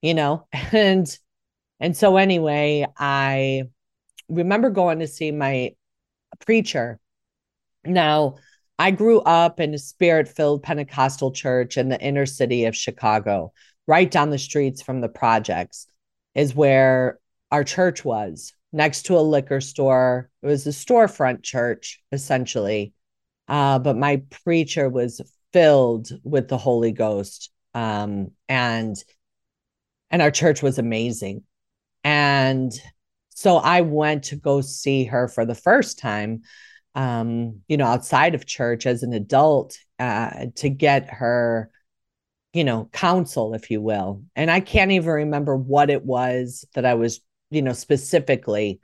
[0.00, 1.06] You know, and
[1.80, 3.64] and so anyway, I
[4.30, 5.74] remember going to see my
[6.46, 6.98] preacher.
[7.84, 8.36] Now,
[8.78, 13.52] I grew up in a spirit filled Pentecostal church in the inner city of Chicago,
[13.86, 15.88] right down the streets from the projects,
[16.34, 17.18] is where
[17.50, 20.30] our church was next to a liquor store.
[20.42, 22.92] It was a storefront church, essentially.
[23.48, 25.20] Uh, but my preacher was
[25.52, 27.50] filled with the Holy Ghost.
[27.74, 28.96] Um, and
[30.10, 31.42] and our church was amazing.
[32.04, 32.72] And
[33.30, 36.42] so I went to go see her for the first time,
[36.94, 41.70] um, you know, outside of church as an adult uh, to get her,
[42.52, 44.22] you know, counsel, if you will.
[44.36, 47.20] And I can't even remember what it was that I was
[47.50, 48.80] you know, specifically,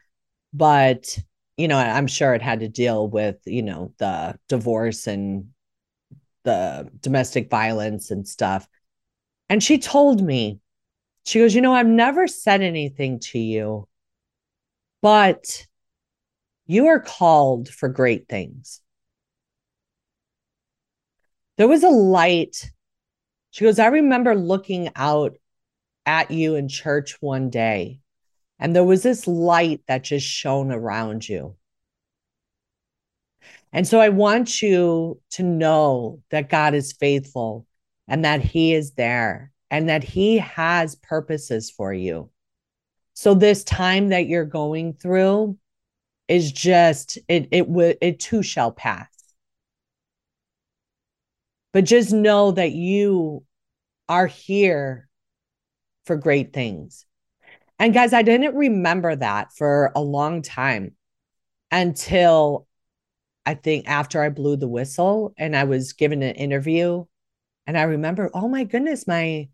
[0.52, 1.18] but
[1.56, 5.50] you know, I'm sure it had to deal with, you know, the divorce and
[6.44, 8.66] the domestic violence and stuff.
[9.48, 10.60] And she told me,
[11.24, 13.88] she goes, You know, I've never said anything to you,
[15.00, 15.66] but
[16.66, 18.80] you are called for great things.
[21.58, 22.70] There was a light.
[23.50, 25.36] She goes, I remember looking out
[26.06, 28.00] at you in church one day,
[28.62, 31.56] and there was this light that just shone around you.
[33.72, 37.66] And so I want you to know that God is faithful
[38.06, 42.30] and that He is there and that He has purposes for you.
[43.14, 45.58] So this time that you're going through
[46.28, 49.08] is just it it would it too shall pass.
[51.72, 53.42] But just know that you
[54.08, 55.08] are here
[56.06, 57.06] for great things.
[57.82, 60.94] And guys, I didn't remember that for a long time
[61.72, 62.68] until
[63.44, 67.06] I think after I blew the whistle and I was given an interview
[67.66, 69.48] and I remember, oh my goodness, my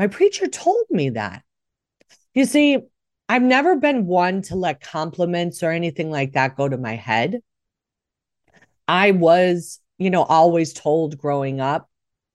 [0.00, 1.44] my preacher told me that.
[2.34, 2.78] You see,
[3.28, 7.38] I've never been one to let compliments or anything like that go to my head.
[8.88, 11.88] I was, you know, always told growing up,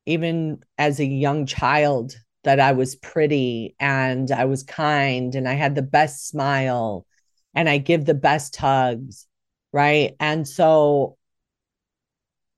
[0.05, 2.15] even as a young child,
[2.48, 7.06] that I was pretty and I was kind and I had the best smile
[7.54, 9.28] and I give the best hugs
[9.72, 10.16] right?
[10.20, 11.18] And so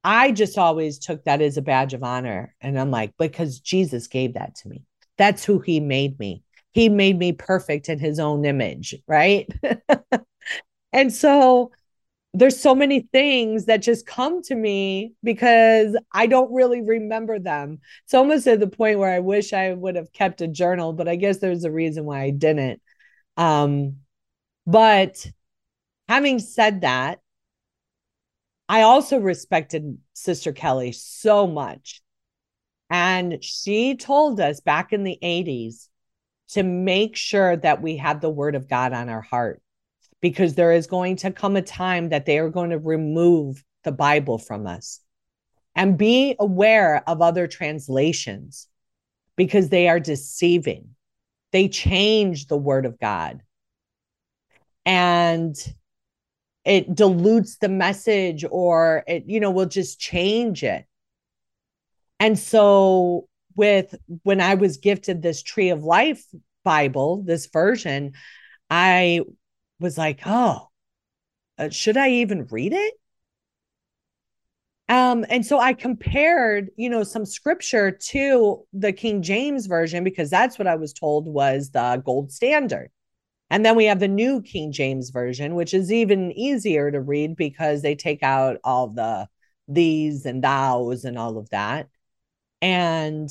[0.03, 2.55] I just always took that as a badge of honor.
[2.61, 4.83] And I'm like, because Jesus gave that to me.
[5.17, 6.43] That's who he made me.
[6.71, 9.51] He made me perfect in his own image, right?
[10.93, 11.71] and so
[12.33, 17.79] there's so many things that just come to me because I don't really remember them.
[18.05, 21.07] It's almost at the point where I wish I would have kept a journal, but
[21.07, 22.81] I guess there's a reason why I didn't.
[23.35, 23.97] Um,
[24.67, 25.25] but
[26.07, 27.19] having said that,
[28.67, 32.03] I also respected Sister Kelly so much.
[32.91, 35.89] And she told us back in the 80s
[36.49, 39.61] to make sure that we have the word of God on our heart
[40.21, 43.91] because there is going to come a time that they are going to remove the
[43.91, 44.99] Bible from us.
[45.75, 48.67] And be aware of other translations
[49.37, 50.89] because they are deceiving.
[51.51, 53.41] They change the word of God.
[54.85, 55.55] And
[56.65, 60.85] it dilutes the message or it you know will just change it
[62.19, 66.23] and so with when i was gifted this tree of life
[66.63, 68.13] bible this version
[68.69, 69.21] i
[69.79, 70.67] was like oh
[71.57, 72.93] uh, should i even read it
[74.87, 80.29] um and so i compared you know some scripture to the king james version because
[80.29, 82.89] that's what i was told was the gold standard
[83.49, 87.35] and then we have the new King James version, which is even easier to read
[87.35, 89.27] because they take out all the
[89.67, 91.87] these and thous and all of that.
[92.61, 93.29] And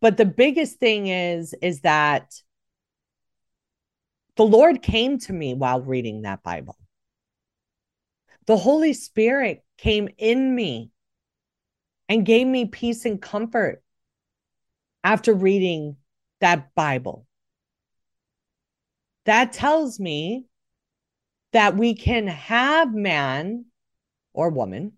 [0.00, 2.34] but the biggest thing is is that
[4.38, 6.78] the Lord came to me while reading that Bible.
[8.46, 10.90] The Holy Spirit came in me
[12.08, 13.82] and gave me peace and comfort
[15.04, 15.96] after reading
[16.40, 17.26] that Bible
[19.28, 20.46] that tells me
[21.52, 23.66] that we can have man
[24.32, 24.92] or woman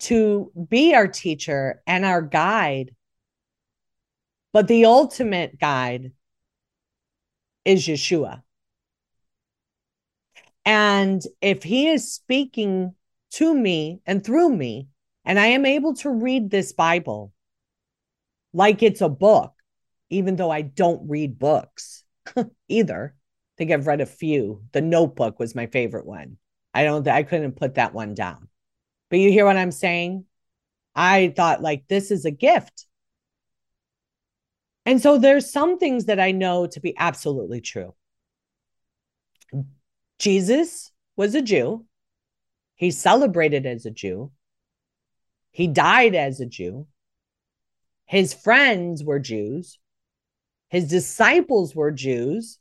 [0.00, 2.92] to be our teacher and our guide.
[4.52, 6.10] But the ultimate guide
[7.64, 8.42] is Yeshua.
[10.66, 12.94] And if he is speaking
[13.30, 14.88] to me and through me,
[15.24, 17.32] and I am able to read this Bible
[18.52, 19.54] like it's a book,
[20.10, 22.02] even though I don't read books
[22.68, 24.62] either, I think I've read a few.
[24.72, 26.36] The Notebook was my favorite one.
[26.74, 27.06] I don't.
[27.06, 28.48] I couldn't put that one down.
[29.08, 30.24] But you hear what I'm saying?
[30.94, 32.86] I thought like this is a gift.
[34.84, 37.94] And so there's some things that I know to be absolutely true.
[40.18, 41.84] Jesus was a Jew.
[42.74, 44.32] He celebrated as a Jew.
[45.50, 46.86] He died as a Jew.
[48.04, 49.78] His friends were Jews.
[50.68, 52.58] His disciples were Jews.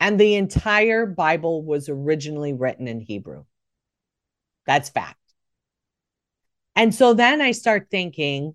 [0.00, 3.44] And the entire Bible was originally written in Hebrew.
[4.66, 5.18] That's fact.
[6.76, 8.54] And so then I start thinking,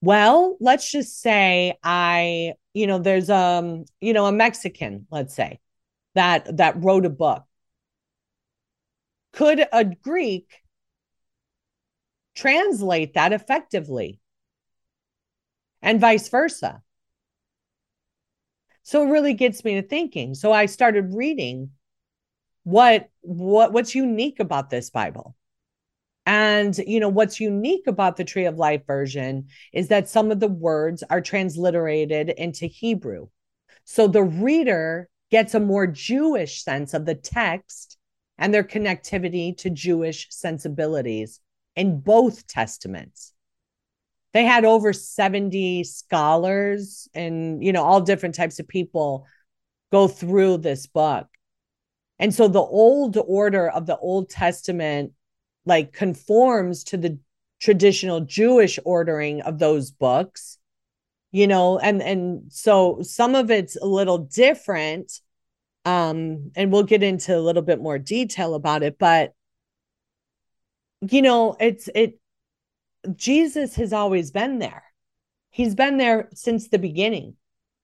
[0.00, 5.60] well, let's just say I, you know, there's um, you know, a Mexican, let's say,
[6.14, 7.44] that that wrote a book.
[9.32, 10.48] Could a Greek
[12.34, 14.20] translate that effectively?
[15.80, 16.82] And vice versa.
[18.82, 20.34] So it really gets me to thinking.
[20.34, 21.70] So I started reading
[22.64, 25.34] what what what's unique about this Bible.
[26.24, 30.40] And you know what's unique about the Tree of Life version is that some of
[30.40, 33.28] the words are transliterated into Hebrew.
[33.84, 37.96] So the reader gets a more Jewish sense of the text
[38.36, 41.40] and their connectivity to Jewish sensibilities
[41.74, 43.32] in both testaments.
[44.34, 49.26] They had over 70 scholars and, you know, all different types of people
[49.90, 51.26] go through this book.
[52.18, 55.12] And so the old order of the Old Testament
[55.64, 57.18] like conforms to the
[57.58, 60.58] traditional Jewish ordering of those books
[61.32, 65.20] you know and and so some of it's a little different
[65.84, 69.32] um and we'll get into a little bit more detail about it but
[71.10, 72.18] you know it's it
[73.16, 74.84] Jesus has always been there.
[75.50, 77.34] He's been there since the beginning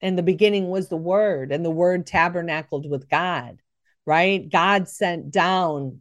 [0.00, 3.60] and the beginning was the word and the word tabernacled with God
[4.06, 4.50] right?
[4.50, 6.00] God sent down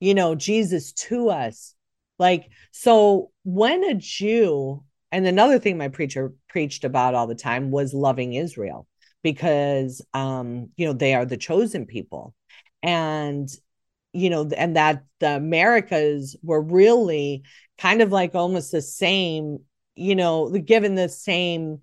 [0.00, 1.74] you know Jesus to us.
[2.18, 4.84] Like so when a Jew
[5.14, 8.88] and another thing my preacher preached about all the time was loving Israel
[9.22, 12.34] because um you know they are the chosen people.
[12.82, 13.48] And
[14.12, 17.44] you know and that the Americas were really
[17.78, 19.60] kind of like almost the same
[19.94, 21.80] you know given the same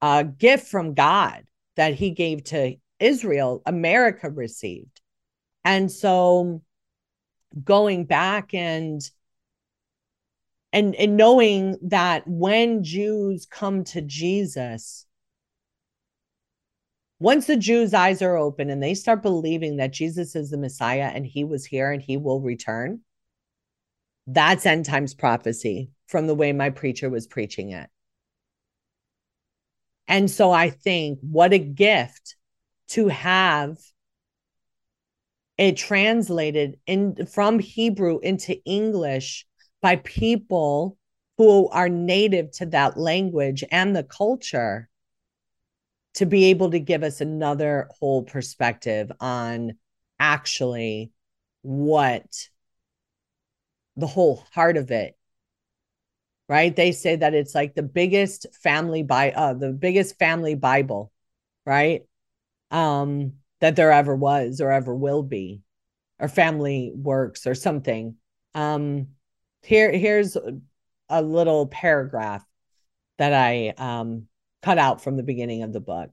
[0.00, 1.44] uh gift from God
[1.76, 5.00] that he gave to Israel America received.
[5.64, 6.62] And so
[7.62, 9.00] going back and
[10.72, 15.06] and and knowing that when Jews come to Jesus
[17.22, 21.08] once the Jews' eyes are open and they start believing that Jesus is the Messiah
[21.14, 23.02] and he was here and he will return,
[24.26, 27.88] that's end times prophecy from the way my preacher was preaching it.
[30.08, 32.34] And so I think what a gift
[32.88, 33.78] to have
[35.58, 39.46] it translated in from Hebrew into English
[39.82, 40.96] by people
[41.38, 44.88] who are native to that language and the culture
[46.14, 49.72] to be able to give us another whole perspective on
[50.18, 51.10] actually
[51.62, 52.48] what
[53.96, 55.16] the whole heart of it
[56.48, 56.74] right?
[56.74, 61.12] They say that it's like the biggest family by uh the biggest family bible
[61.64, 62.02] right?
[62.70, 65.62] Um that there ever was or ever will be
[66.18, 68.16] or family works or something.
[68.54, 69.08] Um
[69.64, 70.36] here here's
[71.08, 72.44] a little paragraph
[73.18, 74.26] that I um,
[74.62, 76.10] cut out from the beginning of the book.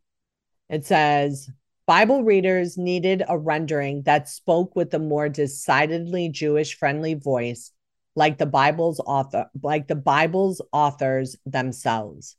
[0.69, 1.49] It says
[1.87, 7.71] Bible readers needed a rendering that spoke with a more decidedly Jewish friendly voice
[8.15, 12.35] like the Bible's author like the Bible's authors themselves.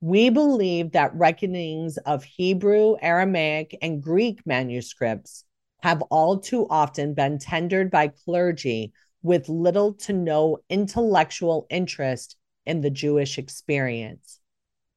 [0.00, 5.44] We believe that reckonings of Hebrew, Aramaic, and Greek manuscripts
[5.82, 8.92] have all too often been tendered by clergy
[9.22, 14.38] with little to no intellectual interest in the Jewish experience,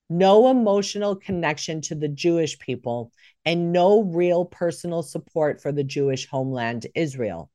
[0.09, 3.11] no emotional connection to the Jewish people,
[3.45, 7.49] and no real personal support for the Jewish homeland, Israel.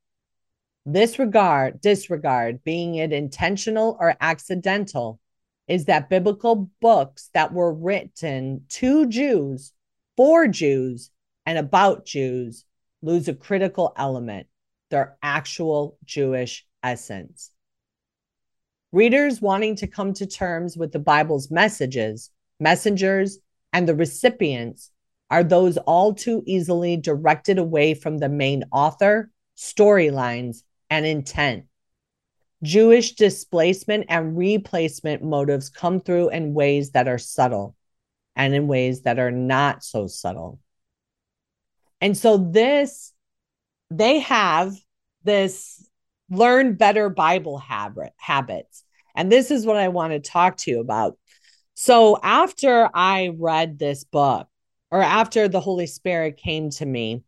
[0.85, 5.21] This regard, disregard, being it intentional or accidental,
[5.67, 9.73] is that biblical books that were written to Jews,
[10.17, 11.11] for Jews,
[11.45, 12.65] and about Jews
[13.03, 14.47] lose a critical element
[14.91, 17.51] their actual Jewish essence.
[18.93, 23.39] Readers wanting to come to terms with the Bible's messages, messengers,
[23.73, 24.91] and the recipients
[25.31, 31.67] are those all too easily directed away from the main author, storylines, and intent.
[32.63, 37.77] Jewish displacement and replacement motives come through in ways that are subtle
[38.35, 40.59] and in ways that are not so subtle.
[42.01, 43.13] And so, this
[43.91, 44.75] they have
[45.25, 45.87] this
[46.31, 48.85] learn better Bible habit, habits.
[49.15, 51.19] And this is what I want to talk to you about.
[51.75, 54.49] So, after I read this book,
[54.91, 57.23] or after the Holy Spirit came to me,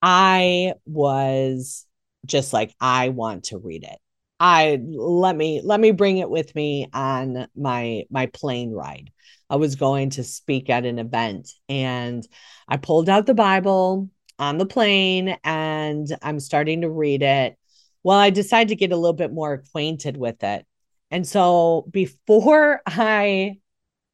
[0.00, 1.86] I was
[2.26, 3.98] just like, I want to read it.
[4.40, 9.12] I let me let me bring it with me on my my plane ride.
[9.48, 12.26] I was going to speak at an event and
[12.66, 14.10] I pulled out the Bible
[14.42, 17.56] on the plane and I'm starting to read it.
[18.02, 20.66] Well, I decided to get a little bit more acquainted with it.
[21.12, 23.58] And so before I,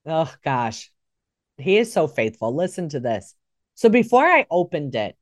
[0.04, 0.92] oh gosh,
[1.56, 2.54] he is so faithful.
[2.54, 3.34] Listen to this.
[3.74, 5.16] So before I opened it,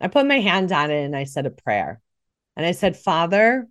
[0.00, 2.00] I put my hand on it and I said a prayer.
[2.56, 3.66] And I said, Father,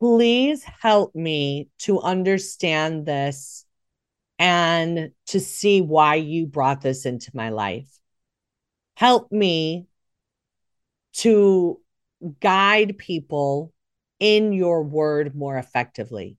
[0.00, 3.66] please help me to understand this
[4.38, 7.99] and to see why you brought this into my life
[9.00, 9.86] help me
[11.14, 11.80] to
[12.38, 13.72] guide people
[14.18, 16.36] in your word more effectively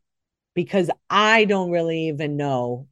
[0.54, 2.88] because I don't really even know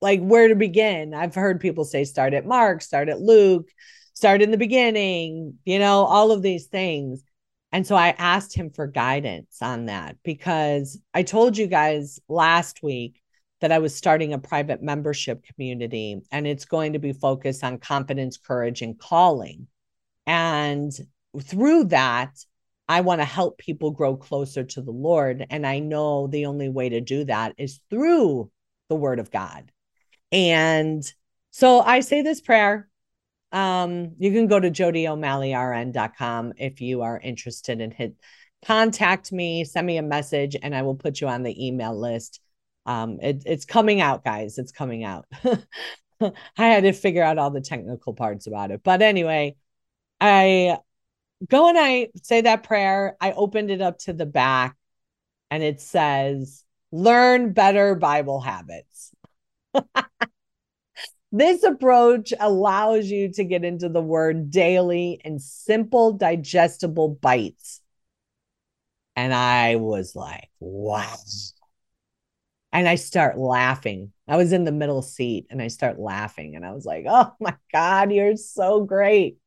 [0.00, 1.14] like where to begin.
[1.14, 3.68] I've heard people say start at Mark, start at Luke,
[4.14, 7.22] start in the beginning, you know, all of these things.
[7.70, 12.82] And so I asked him for guidance on that because I told you guys last
[12.82, 13.22] week
[13.60, 17.78] that I was starting a private membership community and it's going to be focused on
[17.78, 19.66] confidence, courage, and calling.
[20.26, 20.92] And
[21.40, 22.32] through that,
[22.88, 25.46] I want to help people grow closer to the Lord.
[25.50, 28.50] And I know the only way to do that is through
[28.88, 29.72] the word of God.
[30.30, 31.02] And
[31.50, 32.88] so I say this prayer.
[33.52, 38.14] Um, you can go to jodiomalleyrn.com if you are interested and hit
[38.64, 42.40] contact me, send me a message, and I will put you on the email list.
[42.86, 44.58] Um, it, it's coming out, guys.
[44.58, 45.26] It's coming out.
[46.20, 48.82] I had to figure out all the technical parts about it.
[48.82, 49.56] But anyway,
[50.20, 50.78] I
[51.48, 53.16] go and I say that prayer.
[53.20, 54.76] I opened it up to the back
[55.50, 59.12] and it says, learn better Bible habits.
[61.32, 67.80] this approach allows you to get into the word daily in simple, digestible bites.
[69.14, 71.16] And I was like, wow.
[72.76, 74.12] And I start laughing.
[74.28, 76.56] I was in the middle seat and I start laughing.
[76.56, 79.38] And I was like, oh my God, you're so great.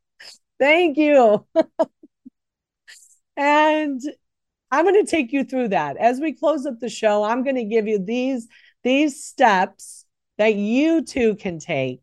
[0.57, 1.45] Thank you.
[3.37, 4.01] and
[4.71, 5.97] I'm going to take you through that.
[5.97, 8.47] As we close up the show, I'm going to give you these
[8.83, 10.05] these steps
[10.39, 12.01] that you too can take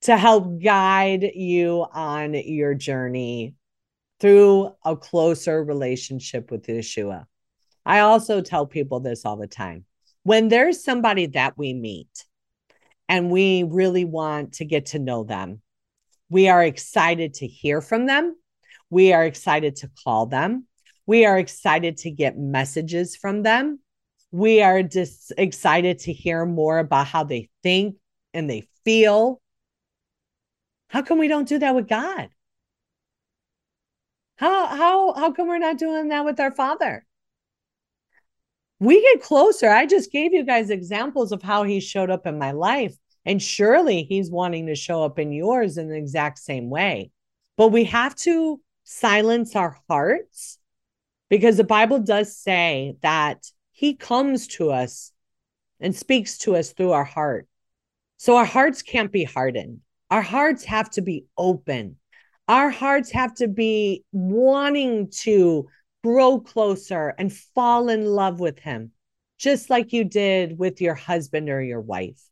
[0.00, 3.54] to help guide you on your journey
[4.18, 7.26] through a closer relationship with Yeshua.
[7.86, 9.84] I also tell people this all the time.
[10.24, 12.26] When there's somebody that we meet
[13.08, 15.62] and we really want to get to know them,
[16.28, 18.34] we are excited to hear from them.
[18.90, 20.66] We are excited to call them.
[21.06, 23.78] We are excited to get messages from them.
[24.32, 27.94] We are just excited to hear more about how they think
[28.34, 29.40] and they feel.
[30.88, 32.30] How come we don't do that with God?
[34.34, 37.05] How how how come we're not doing that with our Father?
[38.78, 39.68] We get closer.
[39.68, 42.94] I just gave you guys examples of how he showed up in my life.
[43.24, 47.10] And surely he's wanting to show up in yours in the exact same way.
[47.56, 50.58] But we have to silence our hearts
[51.28, 55.12] because the Bible does say that he comes to us
[55.80, 57.48] and speaks to us through our heart.
[58.16, 59.80] So our hearts can't be hardened.
[60.10, 61.96] Our hearts have to be open.
[62.48, 65.68] Our hearts have to be wanting to
[66.06, 68.92] grow closer and fall in love with him,
[69.38, 72.22] just like you did with your husband or your wife.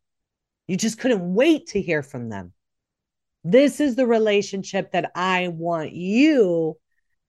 [0.68, 2.52] You just couldn't wait to hear from them.
[3.42, 6.76] This is the relationship that I want you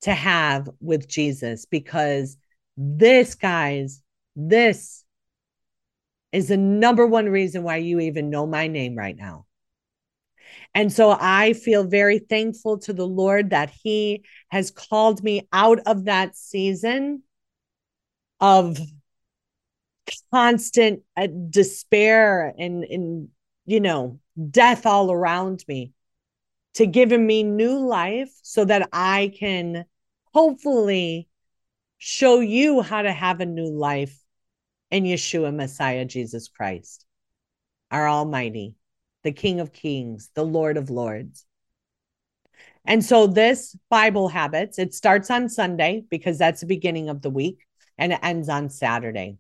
[0.02, 2.38] to have with Jesus because
[2.78, 4.04] this, guys,
[4.36, 5.04] this
[6.32, 9.45] is the number one reason why you even know my name right now.
[10.74, 15.80] And so I feel very thankful to the Lord that He has called me out
[15.86, 17.24] of that season
[18.40, 18.80] of
[20.32, 23.30] constant uh, despair and, and,
[23.66, 24.20] you know,
[24.52, 25.94] death all around me
[26.76, 29.86] to giving me new life so that I can
[30.34, 31.28] hopefully
[31.98, 34.22] show you how to have a new life
[34.92, 37.06] in Yeshua Messiah Jesus Christ,
[37.90, 38.76] our Almighty,
[39.26, 41.46] the King of Kings, the Lord of Lords.
[42.86, 47.32] And so this Bible habits, it starts on Sunday because that's the beginning of the
[47.32, 47.66] week
[47.98, 49.40] and it ends on Saturday.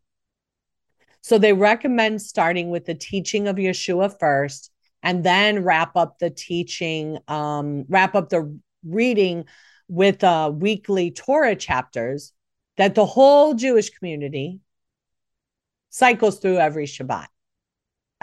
[1.21, 4.71] So they recommend starting with the teaching of Yeshua first
[5.03, 9.45] and then wrap up the teaching, um, wrap up the reading
[9.87, 12.33] with uh, weekly Torah chapters
[12.77, 14.61] that the whole Jewish community
[15.91, 17.27] cycles through every Shabbat.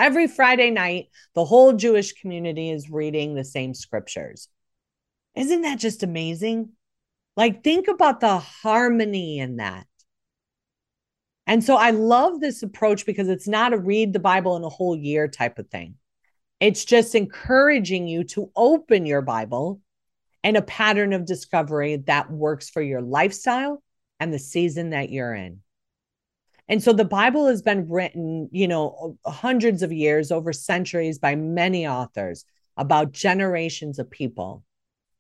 [0.03, 4.49] Every Friday night, the whole Jewish community is reading the same scriptures.
[5.37, 6.71] Isn't that just amazing?
[7.37, 9.87] Like, think about the harmony in that.
[11.47, 14.69] And so I love this approach because it's not a read the Bible in a
[14.69, 15.95] whole year type of thing.
[16.59, 19.81] It's just encouraging you to open your Bible
[20.43, 23.81] and a pattern of discovery that works for your lifestyle
[24.19, 25.61] and the season that you're in.
[26.69, 31.35] And so the Bible has been written, you know, hundreds of years, over centuries by
[31.35, 32.45] many authors
[32.77, 34.65] about generations of people.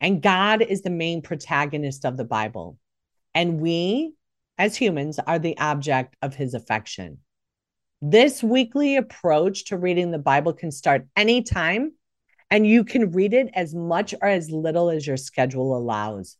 [0.00, 2.78] And God is the main protagonist of the Bible.
[3.34, 4.14] And we,
[4.58, 7.18] as humans are the object of his affection.
[8.00, 11.92] This weekly approach to reading the Bible can start anytime,
[12.50, 16.36] and you can read it as much or as little as your schedule allows.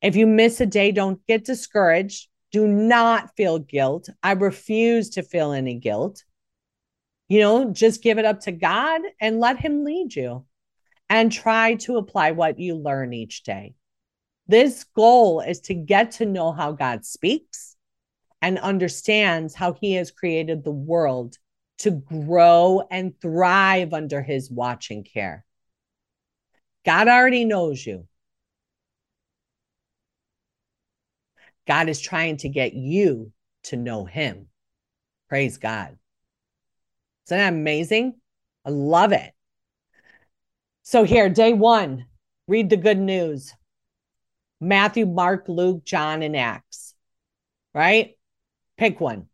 [0.00, 2.28] If you miss a day, don't get discouraged.
[2.50, 4.08] Do not feel guilt.
[4.22, 6.24] I refuse to feel any guilt.
[7.28, 10.46] You know, just give it up to God and let Him lead you
[11.10, 13.74] and try to apply what you learn each day.
[14.46, 17.76] This goal is to get to know how God speaks
[18.40, 21.36] and understands how He has created the world
[21.78, 25.44] to grow and thrive under His watching care.
[26.84, 28.06] God already knows you.
[31.68, 33.30] God is trying to get you
[33.64, 34.48] to know Him.
[35.28, 35.98] Praise God.
[37.26, 38.14] Isn't that amazing?
[38.64, 39.30] I love it.
[40.82, 42.06] So, here, day one,
[42.46, 43.54] read the good news
[44.60, 46.94] Matthew, Mark, Luke, John, and Acts,
[47.74, 48.16] right?
[48.78, 49.26] Pick one.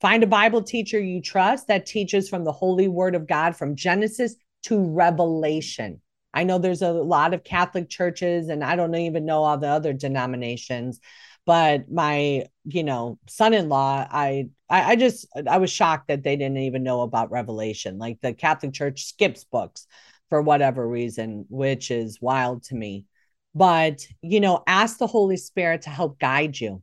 [0.00, 3.76] Find a Bible teacher you trust that teaches from the holy word of God from
[3.76, 6.00] Genesis to Revelation.
[6.32, 9.68] I know there's a lot of Catholic churches, and I don't even know all the
[9.68, 11.00] other denominations,
[11.46, 16.58] but my you know son-in-law I, I i just i was shocked that they didn't
[16.58, 17.98] even know about revelation.
[17.98, 19.86] Like the catholic church skips books
[20.30, 23.06] for whatever reason which is wild to me.
[23.54, 26.82] But you know ask the holy spirit to help guide you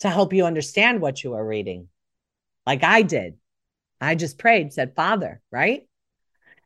[0.00, 1.88] to help you understand what you are reading.
[2.66, 3.34] Like i did.
[4.00, 5.86] I just prayed said father right?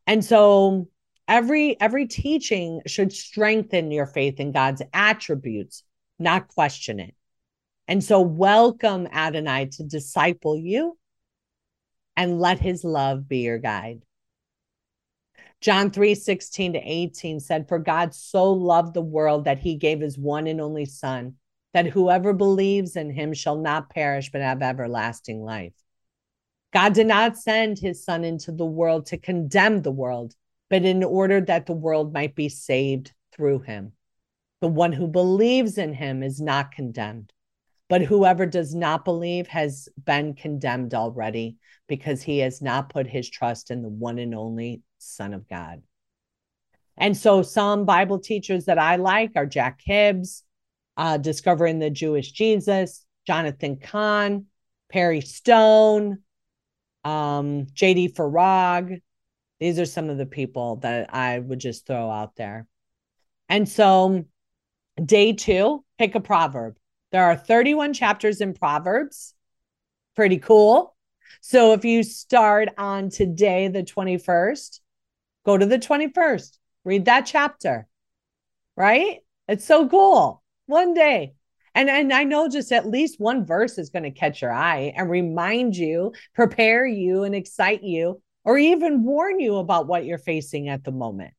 [0.07, 0.89] And so
[1.29, 5.83] every every teaching should strengthen your faith in god's attributes
[6.19, 7.14] not question it.
[7.89, 10.99] And so, welcome Adonai to disciple you
[12.17, 14.03] and let his love be your guide.
[15.61, 20.01] John 3 16 to 18 said, For God so loved the world that he gave
[20.01, 21.35] his one and only Son,
[21.73, 25.73] that whoever believes in him shall not perish but have everlasting life.
[26.73, 30.35] God did not send his Son into the world to condemn the world,
[30.69, 33.93] but in order that the world might be saved through him.
[34.61, 37.32] The one who believes in him is not condemned,
[37.88, 41.57] but whoever does not believe has been condemned already
[41.88, 45.82] because he has not put his trust in the one and only Son of God.
[46.96, 50.42] And so, some Bible teachers that I like are Jack Hibbs,
[50.96, 54.46] uh, Discovering the Jewish Jesus, Jonathan Cahn,
[54.90, 56.22] Perry Stone,
[57.04, 59.02] um, JD Farag.
[59.61, 62.66] These are some of the people that I would just throw out there.
[63.48, 64.24] And so,
[65.05, 66.76] Day two, pick a proverb.
[67.12, 69.34] There are 31 chapters in Proverbs.
[70.14, 70.97] Pretty cool.
[71.40, 74.80] So if you start on today, the 21st,
[75.44, 77.86] go to the 21st, read that chapter,
[78.76, 79.18] right?
[79.49, 80.42] It's so cool.
[80.66, 81.34] One day.
[81.74, 84.94] And, and I know just at least one verse is going to catch your eye
[84.97, 90.16] and remind you, prepare you, and excite you, or even warn you about what you're
[90.16, 91.34] facing at the moment.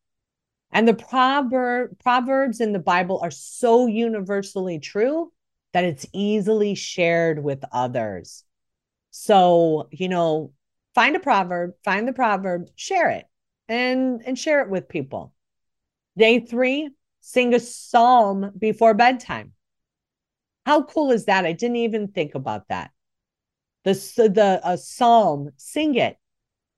[0.72, 5.32] And the proverb, proverbs in the Bible are so universally true
[5.74, 8.43] that it's easily shared with others.
[9.11, 10.53] So, you know,
[10.93, 13.26] find a proverb, find the proverb, share it
[13.68, 15.34] and and share it with people.
[16.18, 16.89] Day 3,
[17.22, 19.53] sing a psalm before bedtime.
[20.65, 21.45] How cool is that?
[21.45, 22.91] I didn't even think about that.
[23.84, 26.18] The the a psalm, sing it.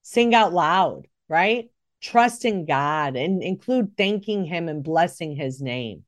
[0.01, 1.69] Sing out loud, right?
[2.01, 6.03] Trust in God and include thanking Him and blessing His name.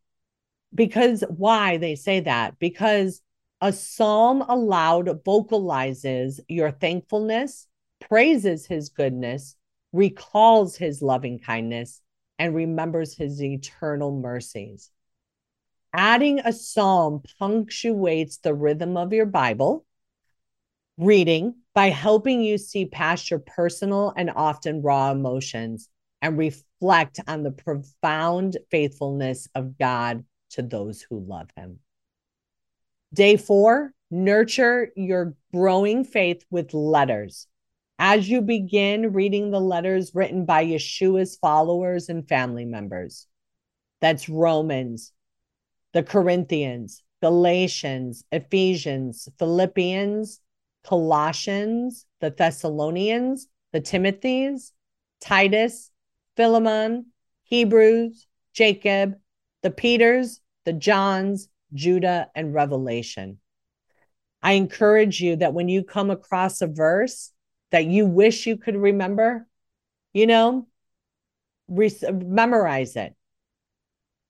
[0.73, 2.57] Because why they say that?
[2.59, 3.21] Because
[3.59, 7.67] a psalm aloud vocalizes your thankfulness,
[7.99, 9.55] praises His goodness,
[9.91, 12.01] recalls His loving kindness,
[12.39, 14.89] and remembers His eternal mercies.
[15.93, 19.85] Adding a psalm punctuates the rhythm of your Bible
[20.97, 25.89] reading by helping you see past your personal and often raw emotions
[26.21, 31.79] and reflect on the profound faithfulness of God to those who love him.
[33.13, 37.47] Day four, nurture your growing faith with letters.
[37.97, 43.27] As you begin reading the letters written by Yeshua's followers and family members,
[44.01, 45.13] that's Romans,
[45.93, 50.40] the Corinthians, Galatians, Ephesians, Philippians,
[50.83, 54.71] Colossians, the Thessalonians, the Timothys,
[55.21, 55.91] Titus,
[56.35, 57.07] Philemon,
[57.43, 59.15] Hebrews, Jacob,
[59.61, 63.39] the Peters, the Johns, Judah, and Revelation.
[64.41, 67.31] I encourage you that when you come across a verse
[67.71, 69.47] that you wish you could remember,
[70.13, 70.67] you know,
[71.67, 73.15] re- memorize it.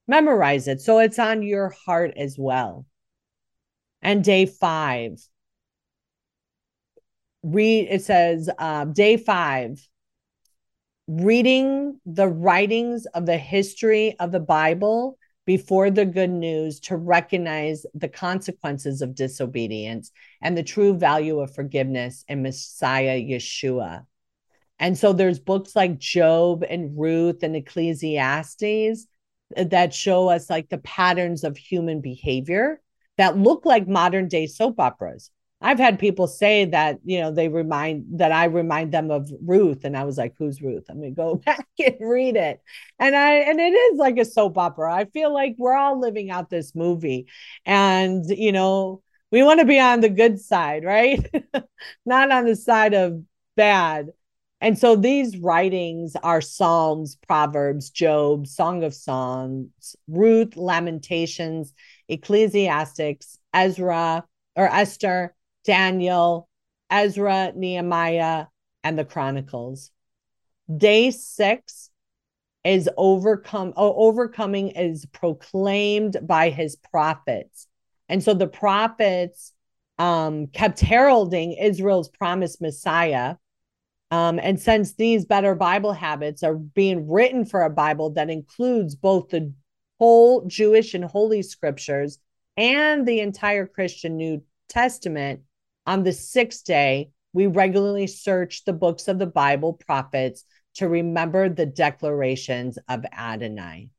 [0.07, 2.85] Memorize it so it's on your heart as well.
[4.01, 5.21] And day five,
[7.43, 9.87] read it says um, day five
[11.07, 17.85] reading the writings of the history of the bible before the good news to recognize
[17.95, 20.11] the consequences of disobedience
[20.41, 24.05] and the true value of forgiveness in messiah yeshua
[24.79, 29.05] And so there's books like Job and Ruth and Ecclesiastes
[29.55, 32.81] that show us like the patterns of human behavior
[33.17, 35.29] that look like modern day soap operas.
[35.62, 39.86] I've had people say that, you know, they remind that I remind them of Ruth.
[39.86, 40.86] And I was like, who's Ruth?
[40.89, 42.62] I'm gonna go back and read it.
[42.99, 44.93] And I and it is like a soap opera.
[44.93, 47.28] I feel like we're all living out this movie.
[47.66, 51.26] And, you know, we want to be on the good side, right?
[52.05, 53.22] Not on the side of
[53.55, 54.09] bad.
[54.59, 61.74] And so these writings are Psalms, Proverbs, Job, Song of Songs, Ruth, Lamentations,
[62.07, 64.24] Ecclesiastics, Ezra
[64.55, 65.34] or Esther,
[65.64, 66.47] Daniel,
[66.89, 68.47] Ezra, Nehemiah,
[68.84, 69.91] and the Chronicles.
[70.76, 71.89] Day six
[72.64, 77.68] is overcome, oh, overcoming is proclaimed by his prophets.
[78.07, 79.53] And so the prophets
[79.97, 83.36] um, kept heralding Israel's promised Messiah.
[84.09, 88.95] Um, and since these better Bible habits are being written for a Bible that includes
[88.95, 89.53] both the
[89.99, 92.20] whole Jewish and Holy Scriptures
[92.57, 95.41] and the entire Christian New Testament,
[95.86, 100.43] on the sixth day, we regularly search the books of the Bible prophets
[100.75, 103.89] to remember the declarations of Adonai.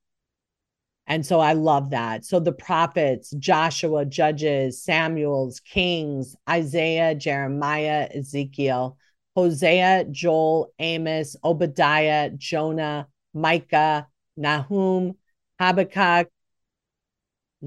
[1.06, 2.24] And so I love that.
[2.24, 8.96] So the prophets, Joshua, Judges, Samuel's, Kings, Isaiah, Jeremiah, Ezekiel,
[9.34, 14.06] Hosea, Joel, Amos, Obadiah, Jonah, Micah,
[14.36, 15.16] Nahum,
[15.58, 16.28] Habakkuk,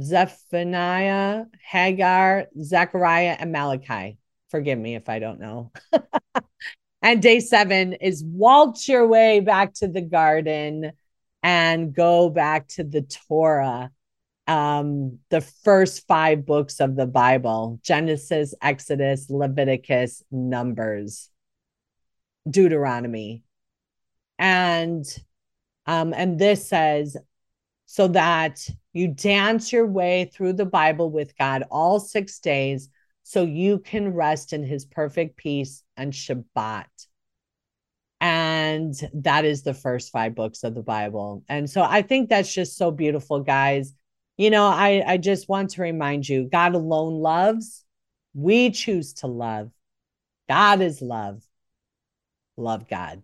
[0.02, 4.18] Zephaniah, Hagar, Zechariah, and Malachi.
[4.50, 5.72] Forgive me if I don't know.
[7.02, 10.92] and day seven is waltz your way back to the garden
[11.44, 13.92] and go back to the Torah,
[14.48, 21.30] um, the first five books of the Bible Genesis, Exodus, Leviticus, Numbers,
[22.50, 23.44] Deuteronomy.
[24.38, 25.06] And
[25.86, 27.16] um, and this says,
[27.86, 32.88] so that you dance your way through the Bible with God all six days
[33.24, 36.86] so you can rest in his perfect peace and Shabbat.
[38.22, 41.44] And that is the first five books of the Bible.
[41.50, 43.94] And so I think that's just so beautiful, guys.
[44.38, 47.84] You know, I, I just want to remind you God alone loves.
[48.34, 49.72] We choose to love.
[50.48, 51.44] God is love.
[52.56, 53.24] Love God.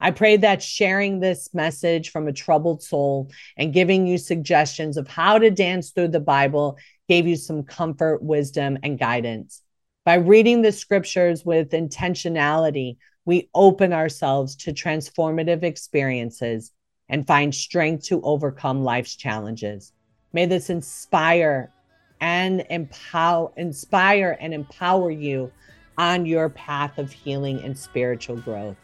[0.00, 5.08] I pray that sharing this message from a troubled soul and giving you suggestions of
[5.08, 6.78] how to dance through the Bible
[7.08, 9.62] gave you some comfort, wisdom, and guidance.
[10.04, 16.72] By reading the scriptures with intentionality, we open ourselves to transformative experiences
[17.08, 19.92] and find strength to overcome life's challenges.
[20.32, 21.72] May this inspire
[22.20, 25.50] and empower inspire and empower you
[25.98, 28.76] on your path of healing and spiritual growth.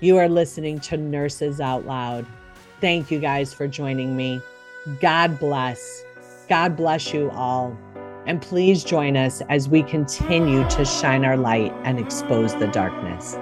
[0.00, 2.26] You are listening to Nurses Out Loud.
[2.82, 4.42] Thank you guys for joining me.
[5.00, 6.04] God bless.
[6.48, 7.76] God bless you all.
[8.26, 13.38] And please join us as we continue to shine our light and expose the darkness.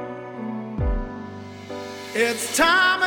[2.14, 3.02] It's time